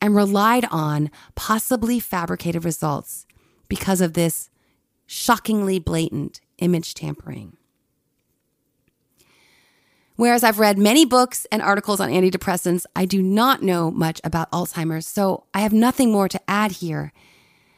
and 0.00 0.14
relied 0.14 0.66
on 0.70 1.10
possibly 1.34 1.98
fabricated 1.98 2.64
results 2.64 3.26
because 3.68 4.00
of 4.00 4.14
this 4.14 4.50
shockingly 5.06 5.78
blatant 5.78 6.40
image 6.58 6.94
tampering. 6.94 7.56
Whereas 10.16 10.42
I've 10.42 10.58
read 10.58 10.78
many 10.78 11.04
books 11.04 11.46
and 11.52 11.62
articles 11.62 12.00
on 12.00 12.10
antidepressants, 12.10 12.84
I 12.96 13.04
do 13.04 13.22
not 13.22 13.62
know 13.62 13.90
much 13.90 14.20
about 14.24 14.50
Alzheimer's, 14.50 15.06
so 15.06 15.44
I 15.54 15.60
have 15.60 15.72
nothing 15.72 16.10
more 16.10 16.28
to 16.28 16.40
add 16.48 16.72
here, 16.72 17.12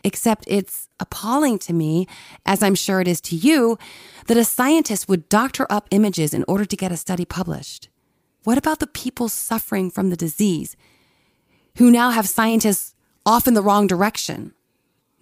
except 0.05 0.45
it's 0.47 0.89
appalling 0.99 1.59
to 1.61 1.73
me, 1.73 2.07
as 2.47 2.63
I'm 2.63 2.75
sure 2.75 3.01
it 3.01 3.09
is 3.09 3.21
to 3.23 3.37
you, 3.37 3.79
that 4.27 4.37
a 4.37 4.45
scientist 4.45 5.09
would 5.09 5.29
doctor 5.29 5.67
up 5.71 5.89
images 5.91 6.35
in 6.35 6.45
order 6.47 6.65
to 6.65 6.77
get 6.77 6.93
a 6.93 6.97
study 6.97 7.25
published. 7.25 7.89
What 8.45 8.59
about 8.59 8.79
the 8.79 8.87
people 8.87 9.29
suffering 9.29 9.91
from 9.91 10.11
the 10.11 10.17
disease 10.17 10.77
who 11.77 11.91
now 11.91 12.11
have 12.11 12.29
scientists 12.29 12.95
off 13.27 13.47
in 13.47 13.55
the 13.55 13.63
wrong 13.63 13.87
direction, 13.87 14.53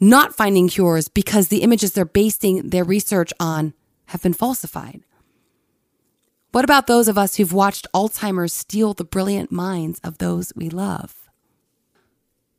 not 0.01 0.35
finding 0.35 0.69
cures 0.69 1.09
because 1.09 1.49
the 1.49 1.63
images 1.63 1.93
they're 1.93 2.05
basing 2.05 2.71
their 2.71 2.85
research 2.85 3.33
on 3.41 3.75
have 4.07 4.23
been 4.23 4.35
falsified? 4.35 5.03
What 6.53 6.65
about 6.65 6.87
those 6.87 7.09
of 7.09 7.19
us 7.19 7.37
who've 7.37 7.53
watched 7.53 7.87
Alzheimer's 7.95 8.55
steal 8.55 8.95
the 8.95 9.05
brilliant 9.05 9.53
minds 9.53 10.01
of 10.03 10.19
those 10.19 10.53
we 10.57 10.71
love? 10.71 11.29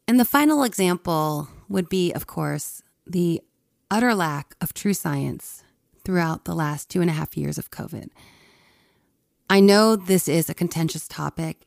And 0.08 0.20
the 0.20 0.26
final 0.26 0.64
example 0.64 1.50
would 1.70 1.88
be, 1.88 2.12
of 2.12 2.28
course, 2.28 2.82
the 3.08 3.42
utter 3.90 4.14
lack 4.14 4.56
of 4.60 4.74
true 4.74 4.94
science 4.94 5.64
throughout 6.04 6.46
the 6.46 6.56
last 6.56 6.90
two 6.90 7.02
and 7.02 7.10
a 7.10 7.14
half 7.14 7.38
years 7.38 7.58
of 7.58 7.72
COVID. 7.72 8.10
I 9.50 9.60
know 9.60 9.96
this 9.96 10.28
is 10.28 10.50
a 10.50 10.54
contentious 10.54 11.08
topic 11.08 11.66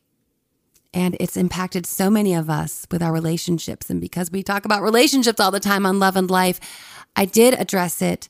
and 0.93 1.17
it's 1.19 1.35
impacted 1.35 1.85
so 1.85 2.09
many 2.09 2.33
of 2.33 2.49
us 2.49 2.85
with 2.91 3.01
our 3.01 3.11
relationships. 3.11 3.89
And 3.89 3.99
because 3.99 4.31
we 4.31 4.43
talk 4.43 4.65
about 4.65 4.83
relationships 4.83 5.39
all 5.39 5.51
the 5.51 5.59
time 5.59 5.85
on 5.85 5.99
Love 5.99 6.15
and 6.15 6.29
Life, 6.29 6.59
I 7.15 7.25
did 7.25 7.55
address 7.55 8.01
it 8.01 8.29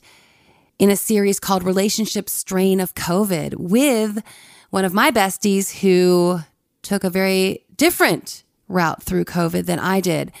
in 0.78 0.90
a 0.90 0.96
series 0.96 1.38
called 1.38 1.62
Relationship 1.62 2.28
Strain 2.28 2.80
of 2.80 2.94
COVID 2.94 3.56
with 3.56 4.22
one 4.70 4.84
of 4.84 4.94
my 4.94 5.10
besties 5.10 5.80
who 5.80 6.40
took 6.82 7.04
a 7.04 7.10
very 7.10 7.64
different 7.76 8.44
route 8.66 9.02
through 9.02 9.24
COVID 9.24 9.66
than 9.66 9.78
I 9.78 10.00
did. 10.00 10.32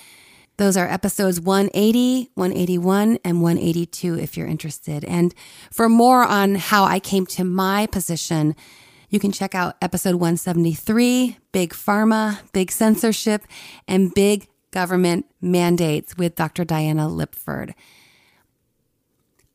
Those 0.56 0.76
are 0.76 0.86
episodes 0.86 1.40
180, 1.40 2.30
181, 2.34 3.18
and 3.24 3.42
182 3.42 4.18
if 4.18 4.36
you're 4.36 4.46
interested. 4.46 5.04
And 5.04 5.34
for 5.72 5.88
more 5.88 6.22
on 6.22 6.54
how 6.54 6.84
I 6.84 7.00
came 7.00 7.26
to 7.26 7.44
my 7.44 7.86
position, 7.86 8.54
you 9.10 9.18
can 9.18 9.32
check 9.32 9.54
out 9.54 9.76
episode 9.82 10.14
173 10.14 11.38
Big 11.52 11.72
Pharma, 11.72 12.40
Big 12.52 12.70
Censorship, 12.70 13.42
and 13.88 14.14
Big 14.14 14.48
Government 14.70 15.26
Mandates 15.40 16.16
with 16.16 16.36
Dr. 16.36 16.64
Diana 16.64 17.08
Lipford. 17.08 17.74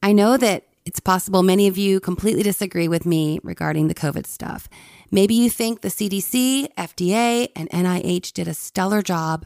I 0.04 0.14
know 0.14 0.38
that 0.38 0.66
it's 0.86 1.00
possible 1.00 1.44
many 1.44 1.68
of 1.68 1.78
you 1.78 2.00
completely 2.00 2.44
disagree 2.44 2.88
with 2.88 3.06
me 3.06 3.40
regarding 3.44 3.88
the 3.88 3.96
COVID 3.96 4.26
stuff. 4.26 4.68
Maybe 5.12 5.34
you 5.34 5.50
think 5.50 5.82
the 5.82 5.90
CDC, 5.90 6.74
FDA, 6.76 7.50
and 7.56 7.70
NIH 7.70 8.34
did 8.34 8.48
a 8.48 8.54
stellar 8.54 9.02
job 9.02 9.46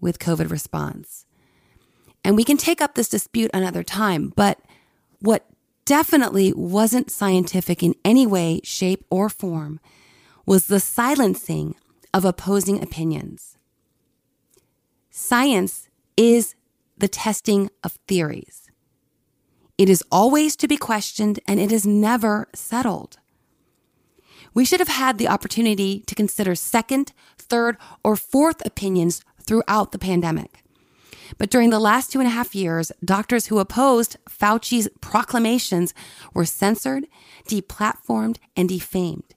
with 0.00 0.18
COVID 0.18 0.50
response. 0.50 1.26
And 2.24 2.36
we 2.36 2.44
can 2.44 2.56
take 2.56 2.80
up 2.80 2.94
this 2.94 3.08
dispute 3.08 3.50
another 3.54 3.82
time, 3.82 4.32
but 4.36 4.60
what 5.20 5.46
definitely 5.84 6.52
wasn't 6.52 7.10
scientific 7.10 7.82
in 7.82 7.94
any 8.04 8.26
way, 8.26 8.60
shape, 8.62 9.04
or 9.10 9.28
form 9.28 9.80
was 10.44 10.66
the 10.66 10.80
silencing 10.80 11.74
of 12.12 12.24
opposing 12.24 12.82
opinions. 12.82 13.56
Science 15.10 15.88
is 16.16 16.54
the 16.96 17.08
testing 17.08 17.70
of 17.82 17.98
theories. 18.06 18.70
It 19.78 19.88
is 19.88 20.04
always 20.10 20.56
to 20.56 20.68
be 20.68 20.76
questioned 20.76 21.38
and 21.46 21.60
it 21.60 21.70
is 21.70 21.86
never 21.86 22.48
settled. 22.54 23.18
We 24.54 24.64
should 24.64 24.80
have 24.80 24.88
had 24.88 25.18
the 25.18 25.28
opportunity 25.28 26.00
to 26.00 26.14
consider 26.14 26.54
second, 26.54 27.12
third, 27.36 27.76
or 28.02 28.16
fourth 28.16 28.64
opinions 28.66 29.22
throughout 29.48 29.92
the 29.92 29.98
pandemic. 29.98 30.62
But 31.38 31.50
during 31.50 31.70
the 31.70 31.80
last 31.80 32.12
two 32.12 32.20
and 32.20 32.28
a 32.28 32.32
half 32.32 32.54
years, 32.54 32.92
doctors 33.04 33.46
who 33.46 33.58
opposed 33.58 34.16
Fauci's 34.28 34.88
proclamations 35.00 35.94
were 36.34 36.44
censored, 36.44 37.06
deplatformed, 37.48 38.36
and 38.56 38.68
defamed. 38.68 39.34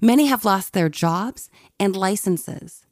Many 0.00 0.26
have 0.26 0.44
lost 0.44 0.72
their 0.72 0.88
jobs 0.88 1.50
and 1.78 1.96
licenses. 1.96 2.86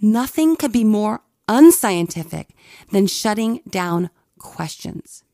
Nothing 0.00 0.54
could 0.54 0.72
be 0.72 0.84
more 0.84 1.22
unscientific 1.48 2.54
than 2.92 3.06
shutting 3.06 3.60
down 3.68 4.10
questions. 4.38 5.24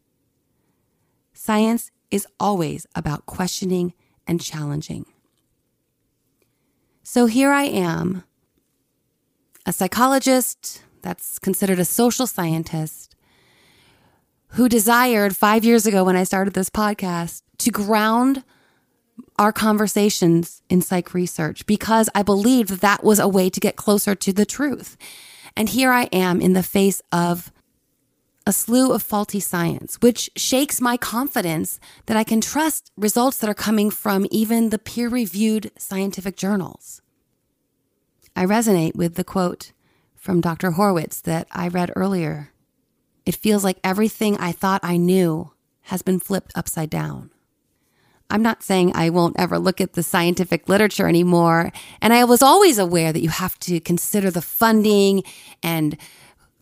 Science 1.33 1.91
is 2.11 2.27
always 2.39 2.87
about 2.95 3.27
questioning 3.27 3.93
and 4.27 4.41
challenging. 4.41 5.07
So 7.03 7.27
here 7.27 7.51
I 7.51 7.65
am, 7.65 8.23
a 9.67 9.73
psychologist 9.73 10.83
that's 11.03 11.39
considered 11.39 11.79
a 11.79 11.85
social 11.85 12.27
scientist 12.27 13.15
who 14.49 14.69
desired 14.69 15.37
five 15.37 15.65
years 15.65 15.87
ago 15.87 16.05
when 16.05 16.17
I 16.17 16.25
started 16.25 16.55
this 16.55 16.71
podcast 16.71 17.43
to 17.59 17.71
ground 17.71 18.45
our 19.39 19.53
conversations 19.53 20.63
in 20.69 20.81
psych 20.81 21.15
research 21.15 21.67
because 21.67 22.09
I 22.15 22.23
believed 22.23 22.71
that 22.71 22.81
that 22.81 23.05
was 23.05 23.19
a 23.19 23.29
way 23.29 23.51
to 23.51 23.61
get 23.61 23.77
closer 23.77 24.15
to 24.15 24.33
the 24.33 24.47
truth. 24.47 24.97
And 25.57 25.69
here 25.69 25.93
I 25.93 26.05
am 26.05 26.41
in 26.41 26.53
the 26.53 26.63
face 26.63 27.01
of 27.11 27.53
a 28.47 28.53
slew 28.53 28.93
of 28.93 29.03
faulty 29.03 29.41
science, 29.41 29.97
which 30.01 30.31
shakes 30.37 30.81
my 30.81 30.97
confidence 30.97 31.81
that 32.07 32.17
I 32.17 32.25
can 32.25 32.41
trust 32.41 32.93
results 32.97 33.39
that 33.39 33.49
are 33.49 33.55
coming 33.55 33.91
from 33.91 34.27
even 34.31 34.69
the 34.69 34.79
peer 34.79 35.09
reviewed 35.09 35.71
scientific 35.79 36.37
journals. 36.37 37.01
I 38.37 38.45
resonate 38.45 38.97
with 38.97 39.15
the 39.15 39.25
quote 39.25 39.73
from 40.17 40.41
Dr. 40.41 40.73
Horowitz 40.73 41.21
that 41.23 41.47
I 41.53 41.69
read 41.69 41.93
earlier. 41.95 42.51
It 43.27 43.37
feels 43.37 43.65
like 43.65 43.79
everything 43.85 44.37
I 44.39 44.53
thought 44.53 44.81
I 44.83 44.97
knew 44.97 45.53
has 45.83 46.03
been 46.03 46.21
flipped 46.21 46.53
upside 46.55 46.91
down. 46.91 47.31
I'm 48.31 48.43
not 48.43 48.63
saying 48.63 48.93
I 48.95 49.11
won't 49.11 49.39
ever 49.39 49.59
look 49.59 49.81
at 49.81 49.93
the 49.93 50.03
scientific 50.03 50.69
literature 50.69 51.09
anymore. 51.09 51.71
And 52.01 52.13
I 52.13 52.25
was 52.25 52.43
always 52.43 52.79
aware 52.79 53.13
that 53.13 53.23
you 53.23 53.29
have 53.29 53.59
to 53.61 53.81
consider 53.81 54.31
the 54.31 54.43
funding 54.43 55.23
and 55.63 55.97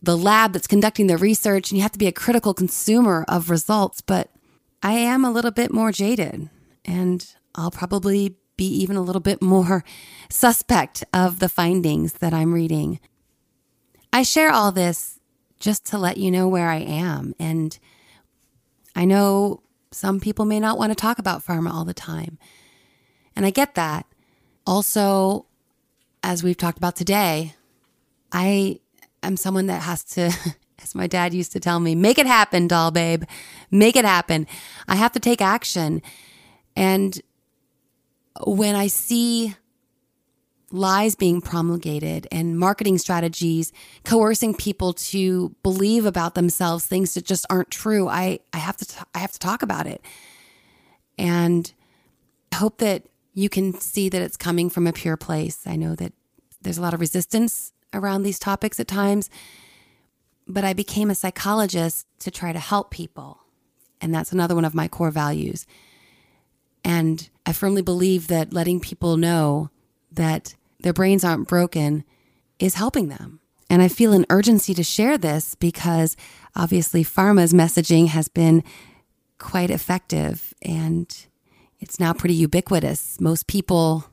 the 0.01 0.17
lab 0.17 0.53
that's 0.53 0.67
conducting 0.67 1.07
the 1.07 1.17
research, 1.17 1.71
and 1.71 1.77
you 1.77 1.81
have 1.81 1.93
to 1.93 1.99
be 1.99 2.07
a 2.07 2.11
critical 2.11 2.53
consumer 2.53 3.23
of 3.29 3.49
results. 3.49 4.01
But 4.01 4.29
I 4.83 4.93
am 4.93 5.23
a 5.23 5.31
little 5.31 5.51
bit 5.51 5.73
more 5.73 5.93
jaded, 5.93 6.49
and 6.83 7.25
I'll 7.55 7.71
probably 7.71 8.35
be 8.55 8.65
even 8.65 8.95
a 8.95 9.01
little 9.01 9.21
bit 9.21 9.41
more 9.41 9.83
suspect 10.29 11.03
of 11.13 11.39
the 11.39 11.49
findings 11.49 12.13
that 12.13 12.33
I'm 12.33 12.53
reading. 12.53 12.99
I 14.11 14.23
share 14.23 14.51
all 14.51 14.71
this 14.71 15.19
just 15.59 15.85
to 15.87 15.97
let 15.97 16.17
you 16.17 16.29
know 16.29 16.47
where 16.47 16.69
I 16.69 16.77
am. 16.77 17.33
And 17.39 17.77
I 18.95 19.05
know 19.05 19.63
some 19.91 20.19
people 20.19 20.45
may 20.45 20.59
not 20.59 20.77
want 20.77 20.91
to 20.91 20.95
talk 20.95 21.19
about 21.19 21.43
pharma 21.43 21.71
all 21.71 21.85
the 21.85 21.93
time. 21.93 22.37
And 23.35 23.45
I 23.45 23.49
get 23.49 23.75
that. 23.75 24.05
Also, 24.67 25.45
as 26.21 26.43
we've 26.43 26.57
talked 26.57 26.77
about 26.77 26.95
today, 26.95 27.55
I 28.31 28.79
am 29.21 29.37
someone 29.37 29.67
that 29.67 29.83
has 29.83 30.03
to, 30.03 30.31
as 30.81 30.93
my 30.93 31.07
dad 31.07 31.33
used 31.33 31.51
to 31.53 31.59
tell 31.59 31.79
me, 31.79 31.95
make 31.95 32.17
it 32.17 32.27
happen, 32.27 32.67
doll 32.67 32.91
babe. 32.91 33.23
Make 33.71 33.95
it 33.95 34.05
happen. 34.05 34.47
I 34.87 34.95
have 34.95 35.11
to 35.13 35.19
take 35.19 35.41
action. 35.41 36.01
And 36.75 37.19
when 38.41 38.75
I 38.75 38.87
see 38.87 39.55
lies 40.73 41.13
being 41.13 41.39
promulgated 41.39 42.27
and 42.31 42.57
marketing 42.57 42.97
strategies 42.97 43.71
coercing 44.03 44.55
people 44.55 44.91
to 44.91 45.55
believe 45.61 46.03
about 46.03 46.33
themselves 46.33 46.87
things 46.87 47.13
that 47.13 47.23
just 47.23 47.45
aren't 47.47 47.69
true 47.69 48.07
i 48.07 48.39
i 48.53 48.57
have 48.57 48.75
to 48.75 48.83
t- 48.83 48.99
I 49.13 49.19
have 49.19 49.31
to 49.31 49.39
talk 49.39 49.61
about 49.61 49.85
it. 49.85 50.01
And 51.17 51.71
i 52.51 52.55
hope 52.55 52.79
that 52.79 53.03
you 53.35 53.49
can 53.49 53.79
see 53.79 54.09
that 54.09 54.21
it's 54.21 54.37
coming 54.37 54.69
from 54.69 54.85
a 54.85 54.93
pure 54.93 55.17
place. 55.17 55.65
I 55.65 55.75
know 55.75 55.95
that 55.95 56.13
there's 56.61 56.77
a 56.77 56.81
lot 56.81 56.93
of 56.93 56.99
resistance 56.99 57.71
around 57.93 58.23
these 58.23 58.39
topics 58.39 58.79
at 58.79 58.87
times 58.87 59.29
but 60.47 60.63
i 60.63 60.73
became 60.73 61.11
a 61.11 61.15
psychologist 61.15 62.07
to 62.19 62.31
try 62.31 62.51
to 62.51 62.59
help 62.59 62.89
people. 62.89 63.41
And 64.01 64.13
that's 64.13 64.31
another 64.31 64.55
one 64.55 64.65
of 64.65 64.73
my 64.73 64.87
core 64.87 65.11
values 65.11 65.67
and 66.83 67.29
i 67.45 67.53
firmly 67.53 67.81
believe 67.81 68.27
that 68.27 68.53
letting 68.53 68.79
people 68.79 69.17
know 69.17 69.69
that 70.11 70.55
their 70.79 70.93
brains 70.93 71.23
aren't 71.23 71.47
broken 71.47 72.03
is 72.59 72.75
helping 72.75 73.07
them. 73.09 73.39
And 73.69 73.81
I 73.81 73.87
feel 73.87 74.13
an 74.13 74.25
urgency 74.29 74.73
to 74.75 74.83
share 74.83 75.17
this 75.17 75.55
because 75.55 76.15
obviously 76.55 77.03
pharma's 77.03 77.53
messaging 77.53 78.07
has 78.09 78.27
been 78.27 78.63
quite 79.39 79.71
effective 79.71 80.53
and 80.61 81.25
it's 81.79 81.99
now 81.99 82.13
pretty 82.13 82.35
ubiquitous. 82.35 83.19
Most 83.19 83.47
people, 83.47 84.05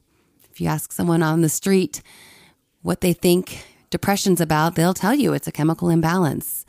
if 0.50 0.60
you 0.60 0.68
ask 0.68 0.92
someone 0.92 1.22
on 1.22 1.42
the 1.42 1.48
street 1.48 2.00
what 2.82 3.02
they 3.02 3.12
think 3.12 3.64
depression's 3.90 4.40
about, 4.40 4.76
they'll 4.76 4.94
tell 4.94 5.14
you 5.14 5.34
it's 5.34 5.48
a 5.48 5.52
chemical 5.52 5.90
imbalance. 5.90 6.64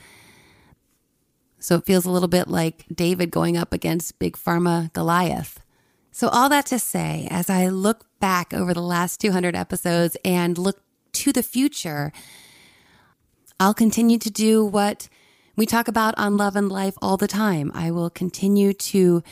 So 1.60 1.76
it 1.76 1.86
feels 1.86 2.06
a 2.06 2.12
little 2.12 2.28
bit 2.28 2.48
like 2.48 2.86
David 2.94 3.32
going 3.32 3.56
up 3.56 3.72
against 3.72 4.20
Big 4.20 4.36
Pharma 4.36 4.92
Goliath. 4.94 5.61
So, 6.22 6.28
all 6.28 6.50
that 6.50 6.68
to 6.68 6.78
say, 6.78 7.28
as 7.32 7.50
I 7.50 7.70
look 7.70 8.06
back 8.20 8.54
over 8.54 8.76
the 8.76 8.82
last 8.84 9.20
200 9.22 9.56
episodes 9.56 10.16
and 10.24 10.56
look 10.56 10.80
to 11.14 11.34
the 11.34 11.42
future, 11.42 12.14
I'll 13.60 13.74
continue 13.74 14.20
to 14.20 14.30
do 14.30 14.64
what 14.64 15.10
we 15.56 15.66
talk 15.66 15.88
about 15.88 16.14
on 16.20 16.38
Love 16.38 16.56
and 16.56 16.70
Life 16.70 16.94
all 17.02 17.18
the 17.18 17.28
time. 17.28 17.72
I 17.74 17.90
will 17.90 18.12
continue 18.12 18.72
to 18.72 19.24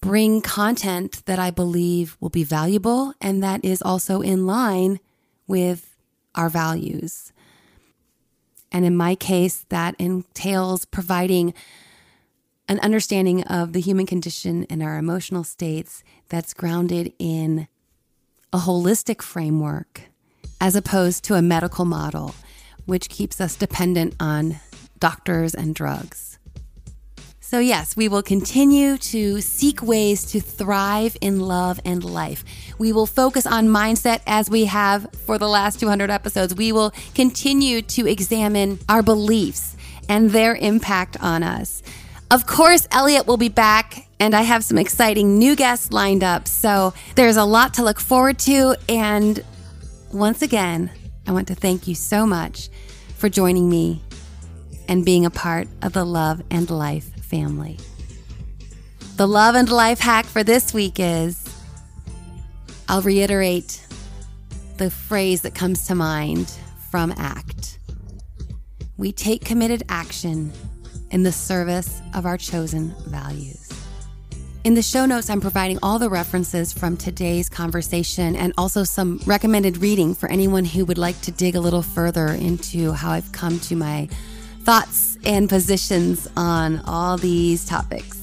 bring 0.00 0.40
content 0.40 1.24
that 1.26 1.38
I 1.38 1.52
believe 1.52 2.16
will 2.18 2.28
be 2.28 2.42
valuable 2.42 3.14
and 3.20 3.40
that 3.44 3.64
is 3.64 3.80
also 3.80 4.20
in 4.20 4.48
line 4.48 4.98
with 5.46 5.96
our 6.34 6.48
values. 6.48 7.32
And 8.72 8.84
in 8.84 8.96
my 8.96 9.14
case, 9.14 9.64
that 9.68 9.94
entails 10.00 10.86
providing 10.86 11.54
an 12.70 12.78
understanding 12.80 13.42
of 13.42 13.72
the 13.72 13.80
human 13.80 14.06
condition 14.06 14.64
and 14.70 14.80
our 14.80 14.96
emotional 14.96 15.42
states 15.42 16.04
that's 16.28 16.54
grounded 16.54 17.12
in 17.18 17.66
a 18.52 18.58
holistic 18.58 19.20
framework 19.20 20.02
as 20.60 20.76
opposed 20.76 21.24
to 21.24 21.34
a 21.34 21.42
medical 21.42 21.84
model, 21.84 22.32
which 22.86 23.08
keeps 23.08 23.40
us 23.40 23.56
dependent 23.56 24.14
on 24.20 24.60
doctors 25.00 25.52
and 25.52 25.74
drugs. 25.74 26.38
So, 27.40 27.58
yes, 27.58 27.96
we 27.96 28.06
will 28.06 28.22
continue 28.22 28.96
to 28.98 29.40
seek 29.40 29.82
ways 29.82 30.24
to 30.26 30.38
thrive 30.38 31.16
in 31.20 31.40
love 31.40 31.80
and 31.84 32.04
life. 32.04 32.44
We 32.78 32.92
will 32.92 33.06
focus 33.06 33.46
on 33.46 33.66
mindset 33.66 34.20
as 34.28 34.48
we 34.48 34.66
have 34.66 35.08
for 35.26 35.38
the 35.38 35.48
last 35.48 35.80
200 35.80 36.08
episodes. 36.08 36.54
We 36.54 36.70
will 36.70 36.92
continue 37.16 37.82
to 37.82 38.06
examine 38.06 38.78
our 38.88 39.02
beliefs 39.02 39.74
and 40.08 40.30
their 40.30 40.54
impact 40.54 41.16
on 41.20 41.42
us. 41.42 41.82
Of 42.30 42.46
course, 42.46 42.86
Elliot 42.92 43.26
will 43.26 43.36
be 43.36 43.48
back, 43.48 44.06
and 44.20 44.36
I 44.36 44.42
have 44.42 44.62
some 44.62 44.78
exciting 44.78 45.36
new 45.36 45.56
guests 45.56 45.90
lined 45.90 46.22
up. 46.22 46.46
So 46.46 46.94
there's 47.16 47.36
a 47.36 47.44
lot 47.44 47.74
to 47.74 47.82
look 47.82 47.98
forward 47.98 48.38
to. 48.40 48.76
And 48.88 49.42
once 50.12 50.40
again, 50.40 50.92
I 51.26 51.32
want 51.32 51.48
to 51.48 51.56
thank 51.56 51.88
you 51.88 51.96
so 51.96 52.26
much 52.26 52.68
for 53.16 53.28
joining 53.28 53.68
me 53.68 54.00
and 54.88 55.04
being 55.04 55.26
a 55.26 55.30
part 55.30 55.66
of 55.82 55.92
the 55.92 56.04
Love 56.04 56.40
and 56.52 56.70
Life 56.70 57.12
family. 57.24 57.78
The 59.16 59.26
Love 59.26 59.56
and 59.56 59.68
Life 59.68 59.98
hack 59.98 60.24
for 60.24 60.44
this 60.44 60.72
week 60.72 61.00
is 61.00 61.44
I'll 62.88 63.02
reiterate 63.02 63.84
the 64.76 64.88
phrase 64.88 65.42
that 65.42 65.56
comes 65.56 65.88
to 65.88 65.96
mind 65.96 66.48
from 66.92 67.10
ACT. 67.12 67.78
We 68.96 69.10
take 69.10 69.44
committed 69.44 69.82
action 69.88 70.52
in 71.10 71.22
the 71.22 71.32
service 71.32 72.00
of 72.14 72.26
our 72.26 72.36
chosen 72.36 72.94
values. 73.06 73.68
In 74.62 74.74
the 74.74 74.82
show 74.82 75.06
notes, 75.06 75.30
I'm 75.30 75.40
providing 75.40 75.78
all 75.82 75.98
the 75.98 76.10
references 76.10 76.70
from 76.70 76.96
today's 76.96 77.48
conversation 77.48 78.36
and 78.36 78.52
also 78.58 78.84
some 78.84 79.18
recommended 79.24 79.78
reading 79.78 80.14
for 80.14 80.30
anyone 80.30 80.66
who 80.66 80.84
would 80.84 80.98
like 80.98 81.18
to 81.22 81.32
dig 81.32 81.56
a 81.56 81.60
little 81.60 81.82
further 81.82 82.26
into 82.26 82.92
how 82.92 83.12
I've 83.12 83.32
come 83.32 83.58
to 83.60 83.74
my 83.74 84.08
thoughts 84.64 85.16
and 85.24 85.48
positions 85.48 86.28
on 86.36 86.80
all 86.84 87.16
these 87.16 87.64
topics. 87.64 88.18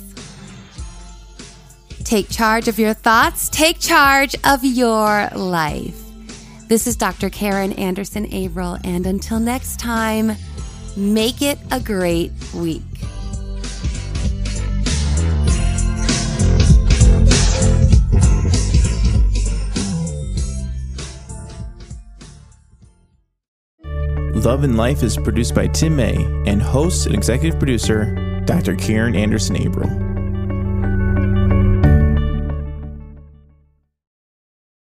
Take 2.03 2.29
charge 2.29 2.67
of 2.67 2.77
your 2.77 2.93
thoughts, 2.93 3.49
take 3.49 3.79
charge 3.79 4.35
of 4.45 4.63
your 4.63 5.29
life. 5.35 5.99
This 6.67 6.85
is 6.85 6.95
Dr. 6.95 7.29
Karen 7.29 7.73
Anderson 7.73 8.27
Abril, 8.27 8.79
and 8.83 9.07
until 9.07 9.39
next 9.39 9.79
time, 9.79 10.33
Make 10.97 11.43
it 11.43 11.59
a 11.71 11.79
great 11.79 12.31
week. 12.55 12.81
Love 24.33 24.63
and 24.63 24.75
Life 24.75 25.03
is 25.03 25.17
produced 25.17 25.53
by 25.53 25.67
Tim 25.67 25.95
May 25.95 26.15
and 26.47 26.59
hosts 26.59 27.05
and 27.05 27.13
executive 27.13 27.59
producer 27.59 28.41
Dr. 28.45 28.73
Karen 28.75 29.15
Anderson 29.15 29.55
Abril. 29.55 30.06